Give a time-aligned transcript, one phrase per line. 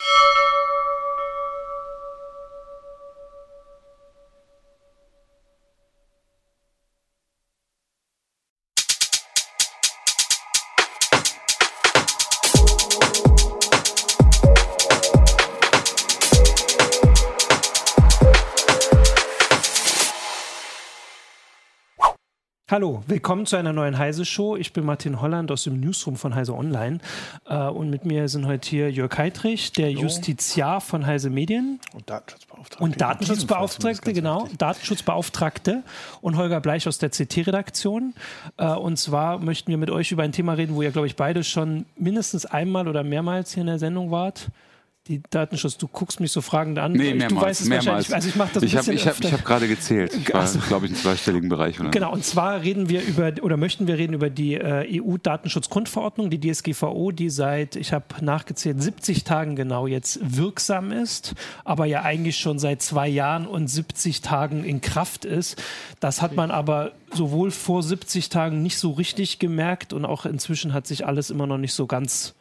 [0.00, 0.59] you
[22.70, 24.54] Hallo, willkommen zu einer neuen Heise Show.
[24.54, 27.00] Ich bin Martin Holland aus dem Newsroom von Heise Online
[27.48, 30.02] äh, und mit mir sind heute hier Jörg Heitrich, der Hallo.
[30.02, 32.84] Justiziar von Heise Medien und Datenschutzbeauftragte.
[32.84, 34.58] Und Datenschutzbeauftragte, genau, wichtig.
[34.58, 35.82] Datenschutzbeauftragte
[36.20, 38.14] und Holger Bleich aus der CT-Redaktion.
[38.56, 41.16] Äh, und zwar möchten wir mit euch über ein Thema reden, wo ihr, glaube ich,
[41.16, 44.48] beide schon mindestens einmal oder mehrmals hier in der Sendung wart
[45.10, 46.92] die Datenschutz, du guckst mich so fragend an.
[46.92, 47.86] Nee, mehrmals, du weißt es mehrmals.
[47.86, 48.14] wahrscheinlich.
[48.14, 50.14] Also ich mache das ich habe ich hab, ich hab gerade gezählt.
[50.14, 51.80] Ich war, glaube ich, im zweistelligen Bereich.
[51.80, 51.90] Oder?
[51.90, 56.38] Genau, und zwar reden wir über, oder möchten wir reden über die äh, EU-Datenschutzgrundverordnung, die
[56.40, 62.36] DSGVO, die seit, ich habe nachgezählt, 70 Tagen genau jetzt wirksam ist, aber ja eigentlich
[62.36, 65.60] schon seit zwei Jahren und 70 Tagen in Kraft ist.
[65.98, 70.72] Das hat man aber sowohl vor 70 Tagen nicht so richtig gemerkt und auch inzwischen
[70.72, 72.34] hat sich alles immer noch nicht so ganz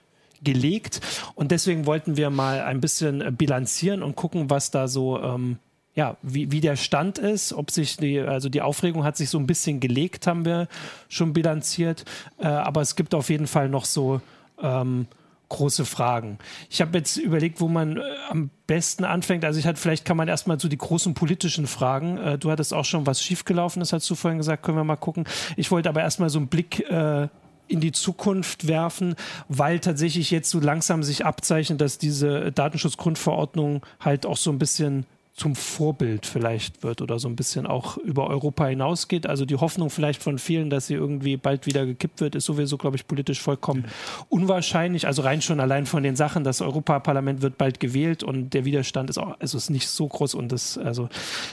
[0.43, 1.01] gelegt.
[1.35, 5.57] Und deswegen wollten wir mal ein bisschen äh, bilanzieren und gucken, was da so, ähm,
[5.95, 9.37] ja, wie, wie der Stand ist, ob sich die, also die Aufregung hat sich so
[9.37, 10.67] ein bisschen gelegt, haben wir
[11.07, 12.05] schon bilanziert.
[12.37, 14.21] Äh, aber es gibt auf jeden Fall noch so
[14.61, 15.07] ähm,
[15.49, 16.37] große Fragen.
[16.69, 19.43] Ich habe jetzt überlegt, wo man äh, am besten anfängt.
[19.43, 22.17] Also ich hatte, vielleicht kann man erstmal so die großen politischen Fragen.
[22.17, 24.95] Äh, du hattest auch schon was schiefgelaufen, das hast du vorhin gesagt, können wir mal
[24.95, 25.25] gucken.
[25.57, 27.27] Ich wollte aber erstmal so einen Blick äh,
[27.69, 29.15] in die Zukunft werfen,
[29.47, 35.05] weil tatsächlich jetzt so langsam sich abzeichnet, dass diese Datenschutzgrundverordnung halt auch so ein bisschen
[35.39, 39.25] zum Vorbild vielleicht wird oder so ein bisschen auch über Europa hinausgeht.
[39.25, 42.77] Also die Hoffnung vielleicht von vielen, dass sie irgendwie bald wieder gekippt wird, ist sowieso,
[42.77, 43.85] glaube ich, politisch vollkommen
[44.27, 45.07] unwahrscheinlich.
[45.07, 49.09] Also rein schon allein von den Sachen, das Europaparlament wird bald gewählt und der Widerstand
[49.09, 51.07] ist auch, also ist nicht so groß und das, also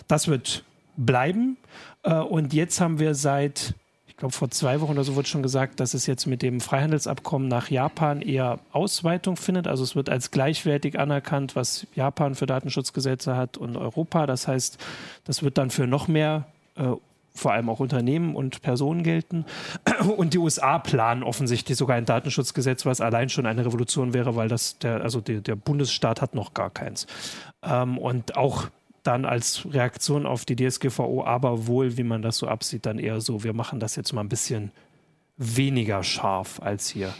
[0.08, 0.64] das wird
[0.96, 1.56] bleiben.
[2.02, 3.74] Äh, und jetzt haben wir seit
[4.16, 6.62] ich glaube, vor zwei Wochen oder so wurde schon gesagt, dass es jetzt mit dem
[6.62, 9.68] Freihandelsabkommen nach Japan eher Ausweitung findet.
[9.68, 14.24] Also es wird als gleichwertig anerkannt, was Japan für Datenschutzgesetze hat und Europa.
[14.24, 14.78] Das heißt,
[15.24, 16.46] das wird dann für noch mehr
[16.76, 16.92] äh,
[17.34, 19.44] vor allem auch Unternehmen und Personen gelten.
[20.16, 24.48] Und die USA planen offensichtlich sogar ein Datenschutzgesetz, was allein schon eine Revolution wäre, weil
[24.48, 27.06] das der, also der, der Bundesstaat hat noch gar keins.
[27.62, 28.68] Ähm, und auch
[29.06, 33.20] dann als Reaktion auf die DSGVO, aber wohl, wie man das so absieht, dann eher
[33.20, 34.72] so, wir machen das jetzt mal ein bisschen
[35.36, 37.14] weniger scharf als hier.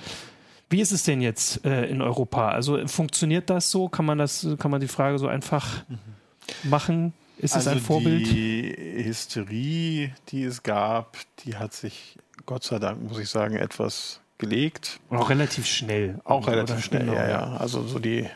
[0.68, 2.48] Wie ist es denn jetzt äh, in Europa?
[2.48, 3.88] Also funktioniert das so?
[3.88, 6.70] Kann man das, kann man die Frage so einfach mhm.
[6.70, 7.12] machen?
[7.38, 8.26] Ist also es ein Vorbild?
[8.26, 14.20] Die Hysterie, die es gab, die hat sich Gott sei Dank, muss ich sagen, etwas
[14.38, 15.00] gelegt.
[15.10, 16.18] auch relativ schnell.
[16.24, 17.56] Auch relativ schnell, genau, ja, ja.
[17.56, 18.26] Also so die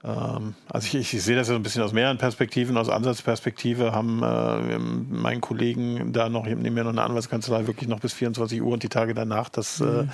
[0.00, 2.76] also ich, ich, ich, sehe das ja so ein bisschen aus mehreren Perspektiven.
[2.76, 7.98] Aus Ansatzperspektive haben äh, meinen Kollegen da noch, neben mir noch eine Anwaltskanzlei, wirklich noch
[7.98, 10.00] bis 24 Uhr und die Tage danach das äh, mhm.
[10.00, 10.06] äh,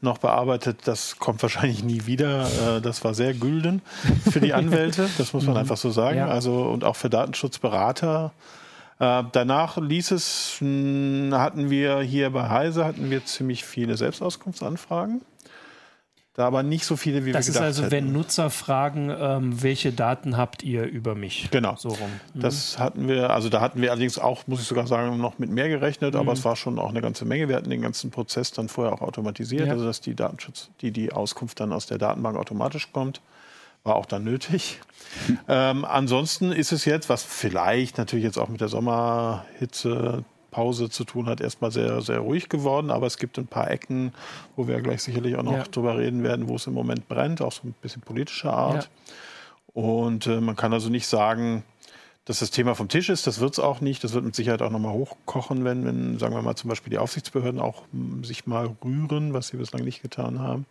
[0.00, 0.82] noch bearbeitet.
[0.84, 2.46] Das kommt wahrscheinlich nie wieder.
[2.76, 3.82] Äh, das war sehr gülden
[4.30, 5.60] für die Anwälte, das muss man mhm.
[5.60, 6.18] einfach so sagen.
[6.18, 6.28] Ja.
[6.28, 8.32] Also und auch für Datenschutzberater.
[9.00, 15.22] Äh, danach ließ es, hm, hatten wir hier bei Heise hatten wir ziemlich viele Selbstauskunftsanfragen.
[16.34, 17.68] Da aber nicht so viele, wie das wir gedacht.
[17.68, 18.06] Das ist also, hätten.
[18.06, 21.48] wenn Nutzer fragen, ähm, welche Daten habt ihr über mich?
[21.50, 21.76] Genau.
[21.76, 22.10] So rum.
[22.32, 22.40] Mhm.
[22.40, 25.50] Das hatten wir, also da hatten wir allerdings auch, muss ich sogar sagen, noch mit
[25.50, 26.20] mehr gerechnet, mhm.
[26.20, 27.48] aber es war schon auch eine ganze Menge.
[27.48, 29.72] Wir hatten den ganzen Prozess dann vorher auch automatisiert, ja.
[29.72, 33.20] also dass die Datenschutz, die, die Auskunft dann aus der Datenbank automatisch kommt.
[33.84, 34.80] War auch dann nötig.
[35.48, 41.02] ähm, ansonsten ist es jetzt, was vielleicht natürlich jetzt auch mit der Sommerhitze Pause zu
[41.02, 42.92] tun hat, erstmal sehr, sehr ruhig geworden.
[42.92, 44.12] Aber es gibt ein paar Ecken,
[44.54, 45.64] wo wir gleich sicherlich auch noch ja.
[45.64, 48.84] drüber reden werden, wo es im Moment brennt, auch so ein bisschen politischer Art.
[48.84, 49.82] Ja.
[49.82, 51.64] Und äh, man kann also nicht sagen,
[52.24, 53.26] dass das Thema vom Tisch ist.
[53.26, 54.04] Das wird es auch nicht.
[54.04, 56.98] Das wird mit Sicherheit auch nochmal hochkochen, wenn, wenn, sagen wir mal, zum Beispiel die
[56.98, 60.66] Aufsichtsbehörden auch hm, sich mal rühren, was sie bislang nicht getan haben.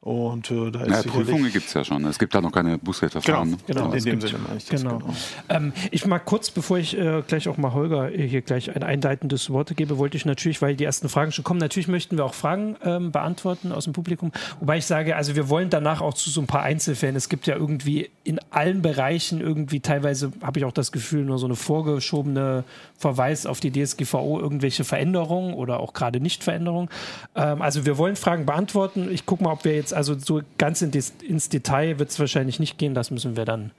[0.00, 2.04] Und äh, da ist ja, Prüfungen gibt es ja schon.
[2.04, 3.58] Es gibt da noch keine Bußgeldverfahren.
[3.66, 3.92] Genau, genau.
[3.92, 4.80] in dem Sinne meine ich das.
[4.82, 4.98] Genau.
[4.98, 5.12] genau.
[5.48, 8.84] Ähm, ich mag kurz, bevor ich äh, gleich auch mal Holger äh, hier gleich ein
[8.84, 12.24] einleitendes Wort gebe, wollte ich natürlich, weil die ersten Fragen schon kommen, natürlich möchten wir
[12.24, 14.30] auch Fragen ähm, beantworten aus dem Publikum.
[14.60, 17.16] Wobei ich sage, also wir wollen danach auch zu so ein paar Einzelfällen.
[17.16, 21.38] Es gibt ja irgendwie in allen Bereichen irgendwie teilweise, habe ich auch das Gefühl, nur
[21.38, 22.62] so eine vorgeschobene
[22.96, 26.88] Verweis auf die DSGVO, irgendwelche Veränderungen oder auch gerade Nicht-Veränderungen.
[27.34, 29.08] Ähm, also wir wollen Fragen beantworten.
[29.10, 32.18] Ich gucke mal, ob wir jetzt also so ganz in des, ins Detail wird es
[32.18, 32.94] wahrscheinlich nicht gehen.
[32.94, 33.70] Das müssen wir dann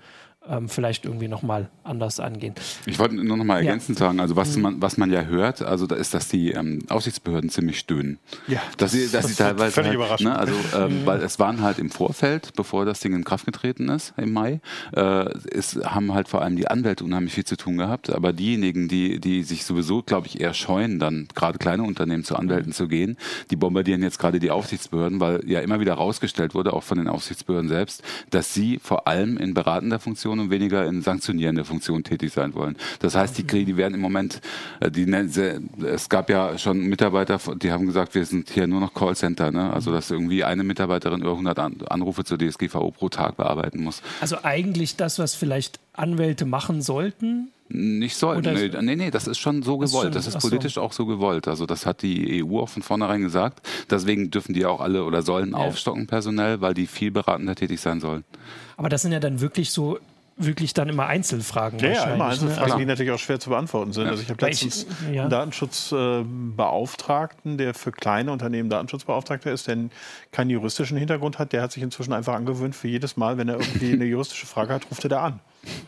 [0.47, 2.55] ähm, vielleicht irgendwie nochmal anders angehen.
[2.85, 4.07] Ich wollte nur noch mal ergänzend ja.
[4.07, 4.61] sagen, also was, mhm.
[4.61, 8.19] man, was man ja hört, also da ist, dass die ähm, Aufsichtsbehörden ziemlich stöhnen.
[8.47, 10.29] Ja, dass sie, dass das sie teilweise völlig halt, überraschend.
[10.29, 11.05] Ne, also ähm, mhm.
[11.05, 14.61] weil es waren halt im Vorfeld, bevor das Ding in Kraft getreten ist im Mai,
[14.95, 18.87] äh, ist, haben halt vor allem die Anwälte unheimlich viel zu tun gehabt, aber diejenigen,
[18.87, 22.73] die die sich sowieso, glaube ich, eher scheuen, dann gerade kleine Unternehmen zu Anwälten mhm.
[22.73, 23.17] zu gehen,
[23.51, 27.07] die bombardieren jetzt gerade die Aufsichtsbehörden, weil ja immer wieder rausgestellt wurde, auch von den
[27.07, 32.03] Aufsichtsbehörden selbst, dass sie vor allem in beratender Funktion Funktion und weniger in sanktionierender Funktion
[32.03, 32.75] tätig sein wollen.
[32.99, 34.41] Das heißt, die, die werden im Moment,
[34.79, 35.09] äh, die,
[35.85, 39.73] es gab ja schon Mitarbeiter, die haben gesagt, wir sind hier nur noch Callcenter, ne?
[39.73, 41.59] also dass irgendwie eine Mitarbeiterin über 100
[41.91, 44.01] Anrufe zur DSGVO pro Tag bearbeiten muss.
[44.21, 48.53] Also eigentlich das, was vielleicht Anwälte machen sollten, nicht sollten.
[48.53, 50.05] Nee, nee, nee, das ist schon so gewollt.
[50.05, 50.81] Schon, das ist politisch so.
[50.81, 51.47] auch so gewollt.
[51.47, 53.61] Also das hat die EU auch von vornherein gesagt.
[53.91, 55.57] Deswegen dürfen die auch alle oder sollen ja.
[55.57, 58.23] aufstocken personell, weil die viel beratender tätig sein sollen.
[58.75, 59.99] Aber das sind ja dann wirklich so
[60.39, 61.79] wirklich dann immer Einzelfragen.
[61.79, 62.31] Ja, ja immer ne?
[62.31, 62.79] Einzelfragen, ne?
[62.79, 64.05] die natürlich auch schwer zu beantworten sind.
[64.05, 64.11] Ja.
[64.11, 65.23] Also ich habe letztens ich, ja.
[65.23, 69.89] einen Datenschutzbeauftragten, der für kleine Unternehmen Datenschutzbeauftragter ist, der
[70.31, 73.59] keinen juristischen Hintergrund hat, der hat sich inzwischen einfach angewöhnt, für jedes Mal, wenn er
[73.59, 75.41] irgendwie eine juristische Frage hat, ruft er da an.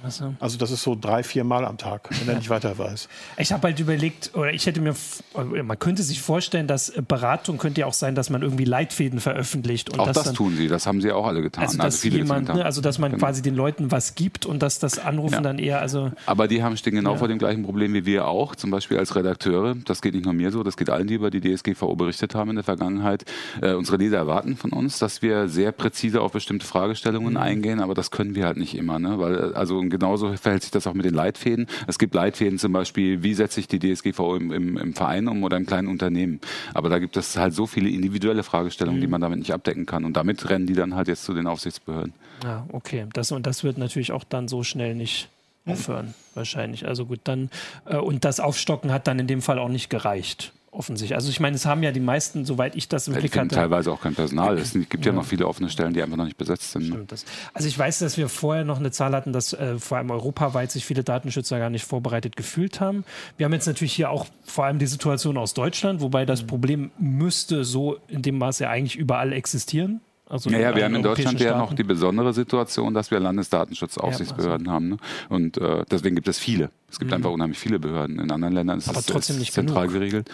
[0.03, 3.07] Also, also das ist so drei, vier Mal am Tag, wenn er nicht weiter weiß.
[3.37, 4.95] Ich habe halt überlegt, oder ich hätte mir,
[5.35, 9.89] man könnte sich vorstellen, dass Beratung könnte ja auch sein, dass man irgendwie Leitfäden veröffentlicht.
[9.91, 11.63] Und auch das, das tun sie, das haben sie auch alle getan.
[11.63, 13.23] Also, dass also jemand, ne, also dass man genau.
[13.23, 15.41] quasi den Leuten was gibt und dass das Anrufen ja.
[15.41, 16.11] dann eher, also...
[16.25, 17.17] Aber die haben stehen genau ja.
[17.17, 19.75] vor dem gleichen Problem wie wir auch, zum Beispiel als Redakteure.
[19.85, 22.49] Das geht nicht nur mir so, das geht allen, die über die DSGVO berichtet haben
[22.49, 23.23] in der Vergangenheit.
[23.61, 27.37] Äh, unsere Leser erwarten von uns, dass wir sehr präzise auf bestimmte Fragestellungen mhm.
[27.37, 29.19] eingehen, aber das können wir halt nicht immer, ne?
[29.19, 31.67] weil also genauso verhält sich das auch mit den Leitfäden.
[31.85, 35.43] Es gibt Leitfäden zum Beispiel, wie setze ich die DSGVO im, im, im Verein um
[35.43, 36.41] oder im kleinen Unternehmen.
[36.73, 39.01] Aber da gibt es halt so viele individuelle Fragestellungen, mhm.
[39.01, 40.03] die man damit nicht abdecken kann.
[40.03, 42.13] Und damit rennen die dann halt jetzt zu den Aufsichtsbehörden.
[42.43, 43.05] Ja, okay.
[43.13, 45.29] Das, und das wird natürlich auch dann so schnell nicht
[45.67, 46.87] aufhören, wahrscheinlich.
[46.87, 47.51] Also gut, dann,
[47.85, 51.15] äh, und das Aufstocken hat dann in dem Fall auch nicht gereicht offensichtlich.
[51.15, 53.49] Also ich meine, es haben ja die meisten, soweit ich das im ja, Blick hatte.
[53.49, 54.57] teilweise auch kein Personal.
[54.57, 55.11] Es gibt ja.
[55.11, 55.17] ja.
[55.17, 56.85] noch viele offene Stellen, die einfach noch nicht besetzt sind.
[56.85, 57.25] Stimmt das.
[57.53, 60.71] Also ich weiß, dass wir vorher noch eine Zahl hatten, dass äh, vor allem europaweit
[60.71, 63.03] sich viele Datenschützer gar nicht vorbereitet gefühlt haben.
[63.37, 66.47] Wir haben jetzt natürlich hier auch vor allem die Situation aus Deutschland, wobei das mhm.
[66.47, 70.01] Problem müsste so in dem Maße eigentlich überall existieren.
[70.31, 71.53] Also ja, wir haben in Deutschland Staaten.
[71.53, 74.75] ja noch die besondere Situation, dass wir Landesdatenschutzaufsichtsbehörden ja, also.
[74.75, 74.89] haben.
[74.89, 74.97] Ne?
[75.27, 76.69] Und äh, deswegen gibt es viele.
[76.89, 77.15] Es gibt mhm.
[77.15, 78.17] einfach unheimlich viele Behörden.
[78.17, 79.05] In anderen Ländern ist es
[79.51, 79.99] zentral genug.
[79.99, 80.29] geregelt.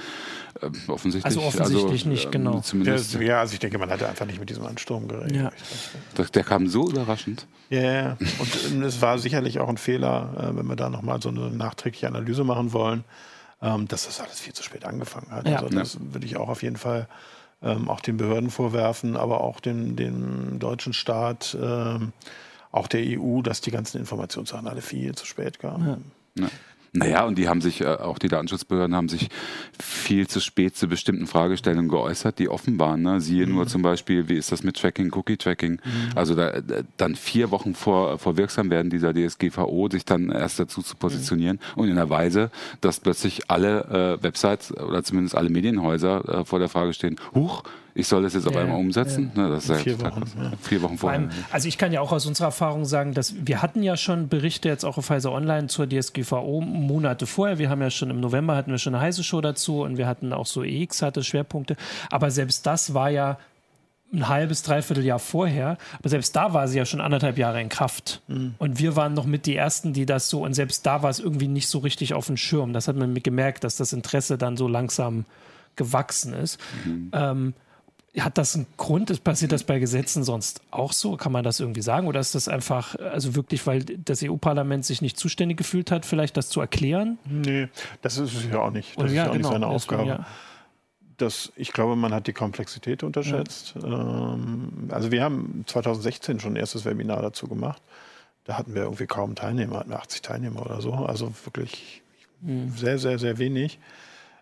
[0.62, 1.26] Äh, offensichtlich.
[1.26, 2.60] Also offensichtlich also, nicht, ähm, genau.
[2.62, 5.36] Zumindest, ja, ja, also ich denke, man hatte einfach nicht mit diesem Ansturm geregelt.
[5.36, 5.52] Ja.
[6.18, 7.48] Der, der kam so überraschend.
[7.70, 8.18] Ja, yeah.
[8.40, 11.50] und ähm, es war sicherlich auch ein Fehler, äh, wenn wir da nochmal so eine
[11.50, 13.04] nachträgliche Analyse machen wollen,
[13.62, 15.48] ähm, dass das alles viel zu spät angefangen hat.
[15.48, 15.58] Ja.
[15.58, 17.08] Also das würde ich auch auf jeden Fall
[17.62, 22.14] ähm, auch den Behörden vorwerfen, aber auch dem, dem deutschen Staat, ähm,
[22.72, 26.12] auch der EU, dass die ganzen Informationssachen alle viel zu spät kamen.
[26.36, 26.44] Ja.
[26.44, 26.50] Ja.
[26.94, 29.30] Naja, und die haben sich, äh, auch die Datenschutzbehörden haben sich
[29.80, 33.02] viel zu spät zu bestimmten Fragestellungen geäußert, die offen waren.
[33.02, 33.22] Ne?
[33.22, 33.56] Siehe mhm.
[33.56, 35.74] nur zum Beispiel, wie ist das mit Tracking, Cookie-Tracking?
[35.74, 35.82] Mhm.
[36.16, 36.54] Also da,
[36.98, 41.82] dann vier Wochen vor, vor Wirksam dieser DSGVO, sich dann erst dazu zu positionieren mhm.
[41.82, 42.52] und in der Weise,
[42.82, 47.64] dass plötzlich alle äh, Websites oder zumindest alle Medienhäuser äh, vor der Frage stehen, huch,
[47.98, 49.32] ich soll das jetzt auf ja, einmal umsetzen.
[49.36, 49.44] Ja.
[49.44, 50.52] Ne, das ist vier, Wochen, ja.
[50.62, 51.20] vier Wochen vorher.
[51.20, 54.30] Allem, also ich kann ja auch aus unserer Erfahrung sagen, dass wir hatten ja schon
[54.30, 57.58] Berichte jetzt auch auf Pfizer Online zur DSGVO Monate vorher.
[57.58, 60.06] Wir haben ja schon im November hatten wir schon eine heiße Show dazu und wir
[60.06, 61.76] hatten auch so EX hatte Schwerpunkte.
[62.12, 63.40] Aber selbst das war ja
[64.14, 65.78] ein halbes, dreiviertel Jahr vorher.
[65.98, 68.22] Aber selbst da war sie ja schon anderthalb Jahre in Kraft.
[68.28, 68.54] Mhm.
[68.60, 71.20] Und wir waren noch mit die Ersten, die das so, und selbst da war es
[71.20, 72.74] irgendwie nicht so richtig auf dem Schirm.
[72.74, 75.26] Das hat man gemerkt, dass das Interesse dann so langsam
[75.76, 76.60] gewachsen ist.
[76.86, 77.10] Mhm.
[77.12, 77.54] Ähm,
[78.22, 79.10] hat das einen Grund?
[79.10, 81.18] Ist passiert das bei Gesetzen sonst auch so?
[81.18, 82.08] Kann man das irgendwie sagen?
[82.08, 86.38] Oder ist das einfach, also wirklich, weil das EU-Parlament sich nicht zuständig gefühlt hat, vielleicht
[86.38, 87.18] das zu erklären?
[87.26, 87.68] Nee,
[88.02, 88.92] das ist es ja auch nicht.
[88.92, 90.08] Das Oder ist ja, auch genau, nicht seine Aufgabe.
[90.08, 90.26] Ja.
[91.18, 93.74] Das, ich glaube, man hat die Komplexität unterschätzt.
[93.82, 94.34] Ja.
[94.34, 97.82] Ähm, also wir haben 2016 schon ein erstes Webinar dazu gemacht.
[98.46, 100.94] Da hatten wir irgendwie kaum Teilnehmer, hatten wir 80 Teilnehmer oder so.
[100.94, 102.02] Also wirklich
[102.42, 102.72] mhm.
[102.72, 103.80] sehr, sehr, sehr wenig.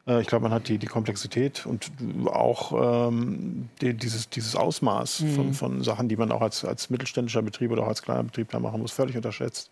[0.07, 1.91] Äh, ich glaube, man hat die, die Komplexität und
[2.27, 5.33] auch ähm, die, dieses, dieses Ausmaß mhm.
[5.33, 8.49] von, von Sachen, die man auch als, als mittelständischer Betrieb oder auch als kleiner Betrieb
[8.51, 9.69] da machen muss, völlig unterschätzt.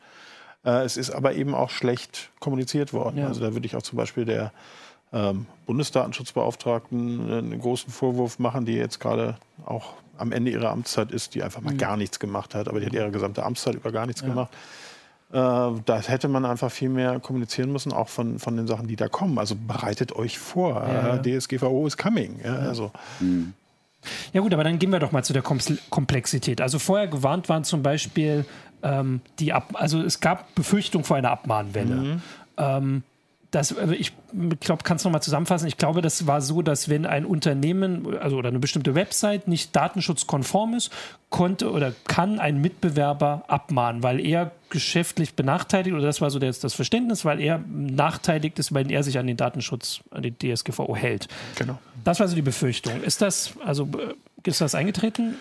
[0.66, 3.18] Äh, es ist aber eben auch schlecht kommuniziert worden.
[3.18, 3.28] Ja.
[3.28, 4.52] Also da würde ich auch zum Beispiel der
[5.12, 11.36] ähm, Bundesdatenschutzbeauftragten einen großen Vorwurf machen, die jetzt gerade auch am Ende ihrer Amtszeit ist,
[11.36, 11.78] die einfach mal mhm.
[11.78, 12.68] gar nichts gemacht hat.
[12.68, 14.28] Aber die hat ihre gesamte Amtszeit über gar nichts ja.
[14.28, 14.52] gemacht.
[15.34, 18.96] Äh, das hätte man einfach viel mehr kommunizieren müssen, auch von, von den Sachen, die
[18.96, 19.40] da kommen.
[19.40, 20.88] Also bereitet euch vor.
[20.88, 21.18] Ja.
[21.18, 22.40] DSGVO is coming.
[22.44, 22.92] Ja, also.
[23.20, 23.54] Mhm.
[24.34, 26.62] Ja gut, aber dann gehen wir doch mal zu der Komplexität.
[26.62, 28.46] Also vorher gewarnt waren zum Beispiel
[28.84, 31.96] ähm, die Ab also es gab Befürchtungen vor einer Abmahnwelle.
[31.96, 32.22] Mhm.
[32.58, 33.04] Ähm,
[33.53, 34.13] das, äh, ich
[34.60, 35.67] glaube, kannst du nochmal zusammenfassen.
[35.67, 39.75] Ich glaube, das war so, dass wenn ein Unternehmen also oder eine bestimmte Website nicht
[39.75, 40.91] datenschutzkonform ist,
[41.29, 46.60] konnte oder kann ein Mitbewerber abmahnen, weil er geschäftlich benachteiligt oder das war so das,
[46.60, 50.95] das Verständnis, weil er nachteiligt ist, weil er sich an den Datenschutz, an die DSGVO
[50.95, 51.27] hält.
[51.55, 51.77] Genau.
[52.03, 53.03] Das war so die Befürchtung.
[53.03, 54.13] Ist das also äh,
[54.45, 55.36] ist das eingetreten?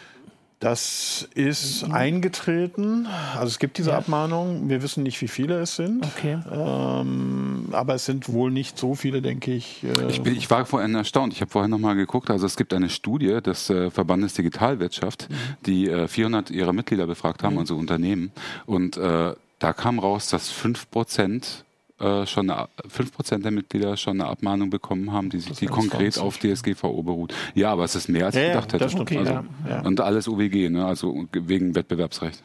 [0.62, 1.92] Das ist mhm.
[1.92, 3.08] eingetreten.
[3.34, 3.98] Also es gibt diese ja.
[3.98, 4.68] Abmahnungen.
[4.68, 6.06] Wir wissen nicht, wie viele es sind.
[6.06, 6.38] Okay.
[6.52, 9.82] Ähm, aber es sind wohl nicht so viele, denke ich.
[9.82, 11.32] Äh ich, bin, ich, war vorhin erstaunt.
[11.32, 12.30] Ich habe vorhin noch mal geguckt.
[12.30, 15.34] Also es gibt eine Studie des äh, Verbandes Digitalwirtschaft, mhm.
[15.66, 17.58] die äh, 400 ihrer Mitglieder befragt haben, mhm.
[17.58, 18.30] also Unternehmen.
[18.64, 21.64] Und äh, da kam raus, dass 5 Prozent
[22.02, 26.38] äh, schon eine, 5% der Mitglieder schon eine Abmahnung bekommen haben, die, die konkret auf
[26.38, 27.32] DSGVO beruht.
[27.54, 29.00] Ja, aber es ist mehr als ich ja, gedacht hätte.
[29.00, 29.80] Okay, also, ja.
[29.82, 30.84] Und alles UWG, ne?
[30.84, 32.42] also wegen Wettbewerbsrecht.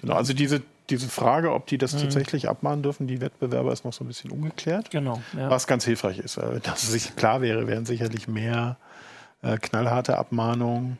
[0.00, 2.00] Genau, also diese, diese Frage, ob die das mhm.
[2.00, 4.90] tatsächlich abmahnen dürfen, die Wettbewerber, ist noch so ein bisschen ungeklärt.
[4.90, 5.22] Genau.
[5.36, 5.50] Ja.
[5.50, 6.36] Was ganz hilfreich ist.
[6.62, 8.78] Dass es sich klar wäre, wären sicherlich mehr
[9.42, 10.98] äh, knallharte Abmahnungen.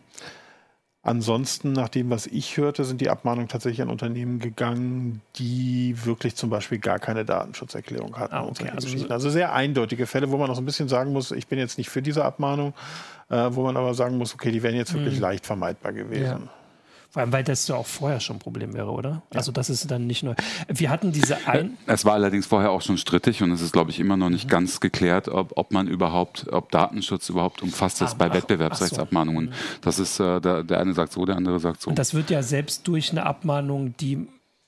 [1.06, 6.34] Ansonsten, nach dem, was ich hörte, sind die Abmahnungen tatsächlich an Unternehmen gegangen, die wirklich
[6.34, 8.34] zum Beispiel gar keine Datenschutzerklärung hatten.
[8.34, 8.70] Ah, okay.
[8.75, 11.58] also, also, sehr eindeutige Fälle, wo man noch so ein bisschen sagen muss, ich bin
[11.58, 12.73] jetzt nicht für diese Abmahnung,
[13.28, 15.20] äh, wo man aber sagen muss, okay, die wären jetzt wirklich mhm.
[15.20, 16.25] leicht vermeidbar gewesen.
[16.25, 16.63] Ja.
[17.14, 19.23] Vor allem, weil das ja auch vorher schon ein Problem wäre, oder?
[19.33, 19.38] Ja.
[19.38, 20.35] Also das ist dann nicht nur.
[20.66, 21.76] Wir hatten diese ein.
[21.87, 24.47] Es war allerdings vorher auch schon strittig und es ist, glaube ich, immer noch nicht
[24.47, 24.50] mhm.
[24.50, 29.50] ganz geklärt, ob, ob man überhaupt, ob Datenschutz überhaupt umfasst ist ah, bei ach, Wettbewerbsrechtsabmahnungen.
[29.52, 29.78] Ach so.
[29.83, 31.90] Das ist, äh, der, der eine sagt so, der andere sagt so.
[31.90, 34.26] Und das wird ja selbst durch eine Abmahnung, die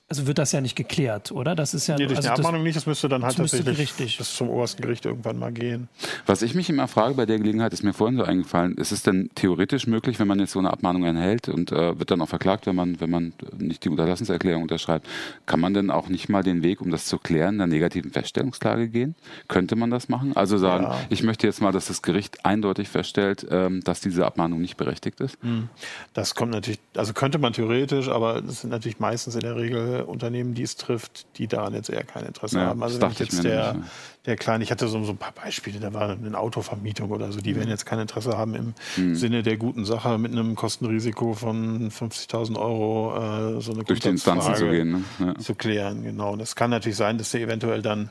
[0.09, 1.53] also wird das ja nicht geklärt, oder?
[1.53, 4.35] Das ist ja nee, durch also eine Abmahnung nicht, das müsste dann halt tatsächlich bis
[4.35, 5.89] zum obersten Gericht irgendwann mal gehen.
[6.25, 9.03] Was ich mich immer frage bei der Gelegenheit, ist mir vorhin so eingefallen, ist es
[9.03, 12.29] denn theoretisch möglich, wenn man jetzt so eine Abmahnung erhält und äh, wird dann auch
[12.29, 15.05] verklagt, wenn man, wenn man nicht die Unterlassenserklärung unterschreibt,
[15.45, 18.87] kann man denn auch nicht mal den Weg, um das zu klären, der negativen Feststellungsklage
[18.87, 19.15] gehen?
[19.49, 20.37] Könnte man das machen?
[20.37, 20.97] Also sagen, ja.
[21.09, 25.19] ich möchte jetzt mal, dass das Gericht eindeutig feststellt, ähm, dass diese Abmahnung nicht berechtigt
[25.19, 25.37] ist?
[25.41, 25.67] Hm.
[26.13, 29.96] Das kommt natürlich, also könnte man theoretisch, aber das sind natürlich meistens in der Regel
[30.05, 32.83] Unternehmen, die es trifft, die daran jetzt eher kein Interesse ja, haben.
[32.83, 33.89] Also wenn ich jetzt der, nicht,
[34.25, 37.41] der kleine, ich hatte so, so, ein paar Beispiele, da war eine Autovermietung oder so,
[37.41, 39.15] die werden jetzt kein Interesse haben im mhm.
[39.15, 44.09] Sinne der guten Sache mit einem Kostenrisiko von 50.000 Euro äh, so eine Durch die
[44.09, 44.91] Instanzen zu gehen.
[44.91, 45.03] Ne?
[45.19, 45.35] Ja.
[45.37, 46.33] Zu klären, genau.
[46.33, 48.09] Und es kann natürlich sein, dass sie eventuell dann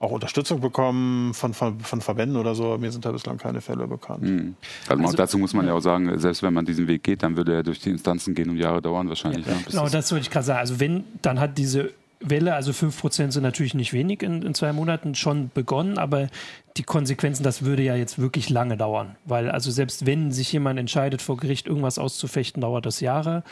[0.00, 2.78] auch Unterstützung bekommen von, von, von, Verbänden oder so.
[2.78, 4.22] Mir sind da bislang keine Fälle bekannt.
[4.22, 4.54] Mhm.
[4.88, 7.36] Also, also, dazu muss man ja auch sagen, selbst wenn man diesen Weg geht, dann
[7.36, 9.46] würde er durch die Instanzen gehen und Jahre dauern wahrscheinlich.
[9.46, 9.52] Ja.
[9.52, 10.60] Ja, genau, das wollte ich gerade sagen.
[10.60, 14.72] Also wenn, dann hat diese Welle, also 5% sind natürlich nicht wenig in, in zwei
[14.72, 16.28] Monaten schon begonnen, aber
[16.76, 19.16] die Konsequenzen, das würde ja jetzt wirklich lange dauern.
[19.24, 23.42] Weil also selbst wenn sich jemand entscheidet, vor Gericht irgendwas auszufechten, dauert das Jahre.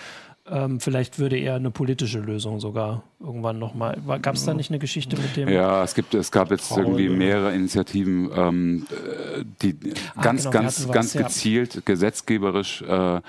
[0.49, 3.99] Ähm, vielleicht würde er eine politische Lösung sogar irgendwann nochmal.
[4.23, 5.49] Gab es da nicht eine Geschichte mit dem?
[5.49, 8.87] Ja, es gibt, es gab jetzt Paul, irgendwie mehrere Initiativen, ähm,
[9.63, 9.77] die
[10.15, 13.21] ah, ganz, genau, ganz, ganz gezielt gesetzgeberisch äh,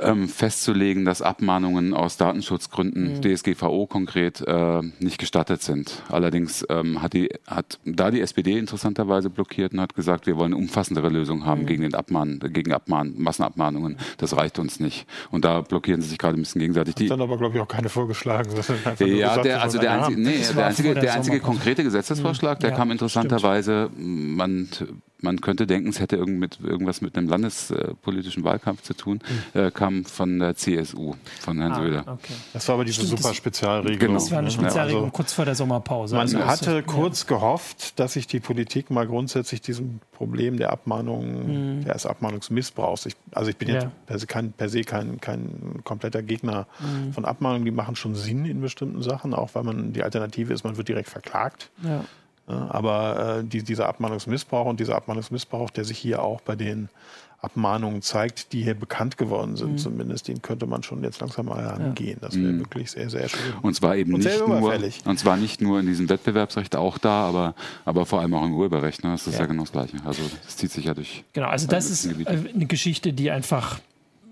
[0.00, 3.22] ähm, festzulegen, dass Abmahnungen aus Datenschutzgründen, mhm.
[3.22, 6.02] DSGVO konkret, äh, nicht gestattet sind.
[6.08, 10.52] Allerdings ähm, hat, die, hat da die SPD interessanterweise blockiert und hat gesagt, wir wollen
[10.52, 11.66] eine umfassendere Lösung haben mhm.
[11.66, 13.98] gegen den Abmahn, gegen Abmahn, Massenabmahnungen.
[14.18, 15.06] Das reicht uns nicht.
[15.30, 16.94] Und da blockieren sie sich gerade ein bisschen gegenseitig.
[16.94, 18.50] Die, dann aber, glaube ich, auch keine vorgeschlagen.
[18.98, 22.90] Ja, der, also der einzige, nee, der einzige, der einzige konkrete Gesetzesvorschlag, der ja, kam
[22.90, 24.36] interessanterweise, stimmt.
[24.36, 24.68] man
[25.24, 29.20] man könnte denken, es hätte irgend mit, irgendwas mit einem landespolitischen Wahlkampf zu tun,
[29.54, 29.60] mhm.
[29.60, 32.00] äh, kam von der CSU, von Herrn ah, Söder.
[32.06, 32.34] Okay.
[32.52, 33.98] Das war aber diese Stimmt, super Spezialregelung.
[33.98, 34.14] Genau.
[34.14, 36.16] Das war eine Spezialregelung also, kurz vor der Sommerpause.
[36.16, 37.36] Man also hatte kurz ja.
[37.36, 41.84] gehofft, dass sich die Politik mal grundsätzlich diesem Problem der Abmahnung, mhm.
[41.84, 43.74] des Abmahnungsmissbrauchs, ich, also ich bin ja.
[43.74, 47.12] jetzt per se kein, per se kein, kein kompletter Gegner mhm.
[47.12, 50.64] von Abmahnungen, die machen schon Sinn in bestimmten Sachen, auch weil man die Alternative ist,
[50.64, 51.70] man wird direkt verklagt.
[51.82, 52.04] Ja.
[52.46, 56.90] Aber äh, die, dieser Abmahnungsmissbrauch und dieser Abmahnungsmissbrauch, der sich hier auch bei den
[57.44, 59.78] Abmahnungen zeigt, die hier bekannt geworden sind, mhm.
[59.78, 62.18] zumindest, den könnte man schon jetzt langsam mal angehen.
[62.20, 62.60] Das wäre mhm.
[62.60, 63.54] wirklich sehr, sehr schön.
[63.62, 67.26] Und zwar eben und nicht nur, und zwar nicht nur in diesem Wettbewerbsrecht auch da,
[67.26, 69.04] aber, aber vor allem auch im Urheberrecht.
[69.04, 69.12] Ne?
[69.12, 69.40] Das ist ja.
[69.40, 69.96] ja genau das Gleiche.
[70.04, 71.24] Also das zieht sich ja durch.
[71.32, 72.30] Genau, also das ist Gebiete.
[72.30, 73.78] eine Geschichte, die einfach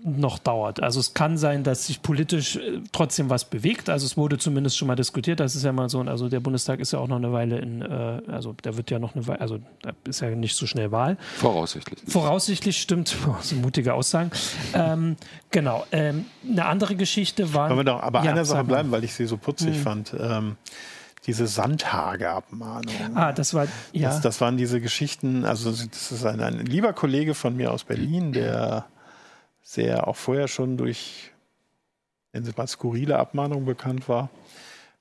[0.03, 0.83] noch dauert.
[0.83, 3.89] Also es kann sein, dass sich politisch äh, trotzdem was bewegt.
[3.89, 5.39] Also es wurde zumindest schon mal diskutiert.
[5.39, 7.81] Das ist ja mal so, also der Bundestag ist ja auch noch eine Weile in,
[7.81, 10.91] äh, also da wird ja noch eine Weile, also da ist ja nicht so schnell
[10.91, 11.17] Wahl.
[11.37, 11.99] Voraussichtlich.
[12.07, 13.15] Voraussichtlich stimmt.
[13.25, 14.31] Oh, so mutige Aussagen.
[14.73, 15.15] ähm,
[15.49, 15.85] genau.
[15.91, 17.69] Ähm, eine andere Geschichte war.
[17.69, 19.81] Wollen wir doch aber ja, einer Sache bleiben, weil ich sie so putzig hm.
[19.81, 20.15] fand.
[20.19, 20.57] Ähm,
[21.25, 22.93] diese Sandhage-Abmahnung.
[23.15, 24.09] Ah, das war, ja.
[24.09, 27.85] Das, das, waren diese Geschichten, also das ist ein, ein lieber Kollege von mir aus
[27.85, 28.85] Berlin, der
[29.63, 31.31] sehr auch vorher schon durch,
[32.33, 34.29] nennen Sie mal, skurrile Abmahnungen bekannt war.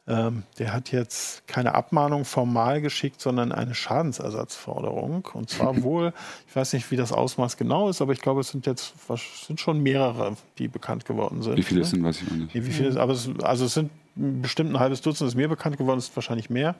[0.09, 5.29] Ähm, der hat jetzt keine Abmahnung formal geschickt, sondern eine Schadensersatzforderung.
[5.33, 6.13] Und zwar wohl,
[6.49, 8.95] ich weiß nicht, wie das Ausmaß genau ist, aber ich glaube, es sind jetzt
[9.47, 11.57] sind schon mehrere, die bekannt geworden sind.
[11.57, 11.87] Wie viele ne?
[11.87, 12.55] sind, weiß ich noch nicht.
[12.55, 15.79] Nee, wie viele, aber es, also es sind bestimmt ein halbes Dutzend, ist mir bekannt
[15.79, 16.75] geworden, ist wahrscheinlich mehr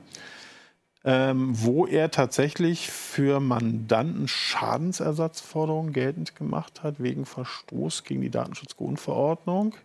[1.05, 9.75] ähm, wo er tatsächlich für Mandanten Schadensersatzforderungen geltend gemacht hat wegen Verstoß gegen die Datenschutzgrundverordnung.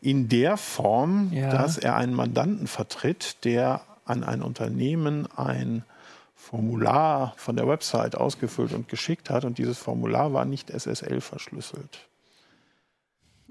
[0.00, 1.50] In der Form, ja.
[1.50, 5.84] dass er einen Mandanten vertritt, der an ein Unternehmen ein
[6.34, 12.08] Formular von der Website ausgefüllt und geschickt hat und dieses Formular war nicht SSL verschlüsselt.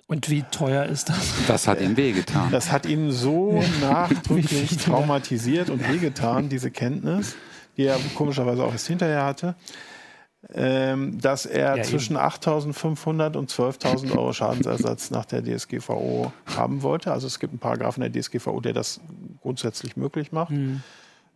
[0.07, 1.33] Und wie teuer ist das?
[1.47, 2.49] Das hat ihm wehgetan.
[2.49, 7.35] Das hat ihn so nachdrücklich traumatisiert und wehgetan, diese Kenntnis,
[7.75, 9.55] die er komischerweise auch erst hinterher hatte,
[10.53, 17.11] ähm, dass er ja, zwischen 8.500 und 12.000 Euro Schadensersatz nach der DSGVO haben wollte.
[17.11, 19.01] Also es gibt einen Paragraphen der DSGVO, der das
[19.41, 20.51] grundsätzlich möglich macht.
[20.51, 20.83] Mhm.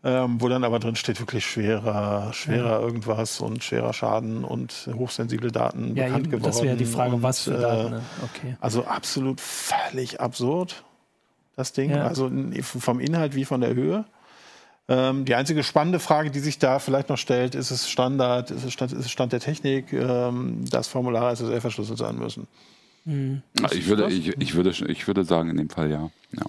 [0.03, 2.79] Ähm, wo dann aber drin steht wirklich schwerer, schwerer ja.
[2.79, 6.51] irgendwas und schwerer Schaden und hochsensible Daten ja, bekannt eben, geworden.
[6.51, 7.91] Das wäre die Frage, und, was für Daten.
[7.91, 8.01] Ne?
[8.23, 8.57] Okay.
[8.59, 10.83] Also absolut völlig absurd,
[11.55, 11.91] das Ding.
[11.91, 12.07] Ja.
[12.07, 12.31] Also
[12.63, 14.05] vom Inhalt wie von der Höhe.
[14.87, 18.65] Ähm, die einzige spannende Frage, die sich da vielleicht noch stellt, ist es Standard, ist
[18.65, 22.47] es Stand, ist es Stand der Technik, ähm, dass Formulare SSL verschlüsselt sein müssen.
[23.03, 23.41] Mhm.
[23.71, 26.11] Ich, würde, ich, ich, würde, ich würde sagen, in dem Fall ja.
[26.33, 26.43] ja.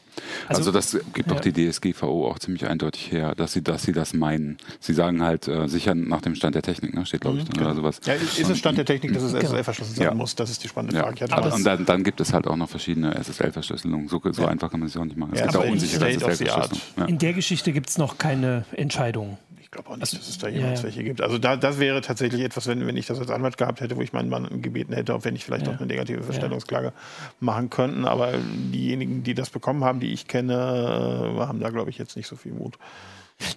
[0.48, 3.92] Also, also, das gibt doch die DSGVO auch ziemlich eindeutig her, dass sie, dass sie
[3.92, 4.58] das meinen.
[4.78, 7.06] Sie sagen halt äh, sicher nach dem Stand der Technik, ne?
[7.06, 8.00] steht glaube ich mhm, dann, oder sowas.
[8.04, 9.46] Ja, ist es Stand der Technik, dass es genau.
[9.46, 10.14] SSL verschlüsselt sein ja.
[10.14, 10.34] muss?
[10.34, 11.24] Das ist die spannende Frage.
[11.24, 11.36] Ja.
[11.36, 14.08] Aber und dann, dann, gibt es halt auch noch verschiedene SSL-Verschlüsselungen.
[14.08, 15.32] So, so einfach kann man es ja auch nicht machen.
[15.32, 17.08] Es gibt auch unsichere SSL-Verschlüsselungen.
[17.08, 19.38] In der Geschichte gibt es noch keine Entscheidung
[19.72, 21.20] glaube auch nicht, also, dass es da jemals ja, welche gibt.
[21.20, 24.02] Also da, das wäre tatsächlich etwas, wenn, wenn ich das als Anwalt gehabt hätte, wo
[24.02, 25.72] ich meinen Mann gebeten hätte, ob wir nicht vielleicht ja.
[25.72, 26.92] auch eine negative Verstellungsklage
[27.40, 28.04] machen könnten.
[28.04, 32.16] Aber diejenigen, die das bekommen haben, die ich kenne, äh, haben da, glaube ich, jetzt
[32.16, 32.78] nicht so viel Mut.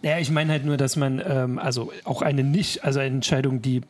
[0.02, 3.62] Naja, ich meine halt nur, dass man ähm, also auch eine nicht, also eine Entscheidung,
[3.62, 3.82] die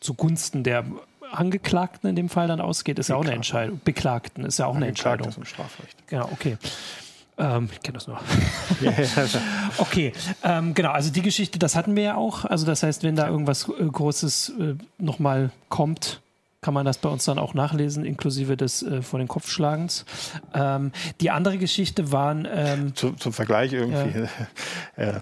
[0.00, 0.84] zugunsten der
[1.30, 3.80] Angeklagten in dem Fall dann ausgeht, ist ja auch eine Entscheidung.
[3.84, 5.28] Beklagten ist ja auch eine Entscheidung.
[5.28, 5.96] Ist ein Strafrecht.
[6.08, 6.56] Genau, okay.
[7.38, 8.18] Ähm, ich kenne das nur.
[9.78, 10.90] okay, ähm, genau.
[10.90, 12.44] Also die Geschichte, das hatten wir ja auch.
[12.44, 16.22] Also das heißt, wenn da irgendwas äh, Großes äh, nochmal kommt,
[16.62, 20.04] kann man das bei uns dann auch nachlesen, inklusive des äh, vor den Kopfschlagens.
[20.54, 22.48] Ähm, die andere Geschichte waren.
[22.50, 24.26] Ähm, Zu, zum Vergleich irgendwie.
[24.96, 25.20] Ja.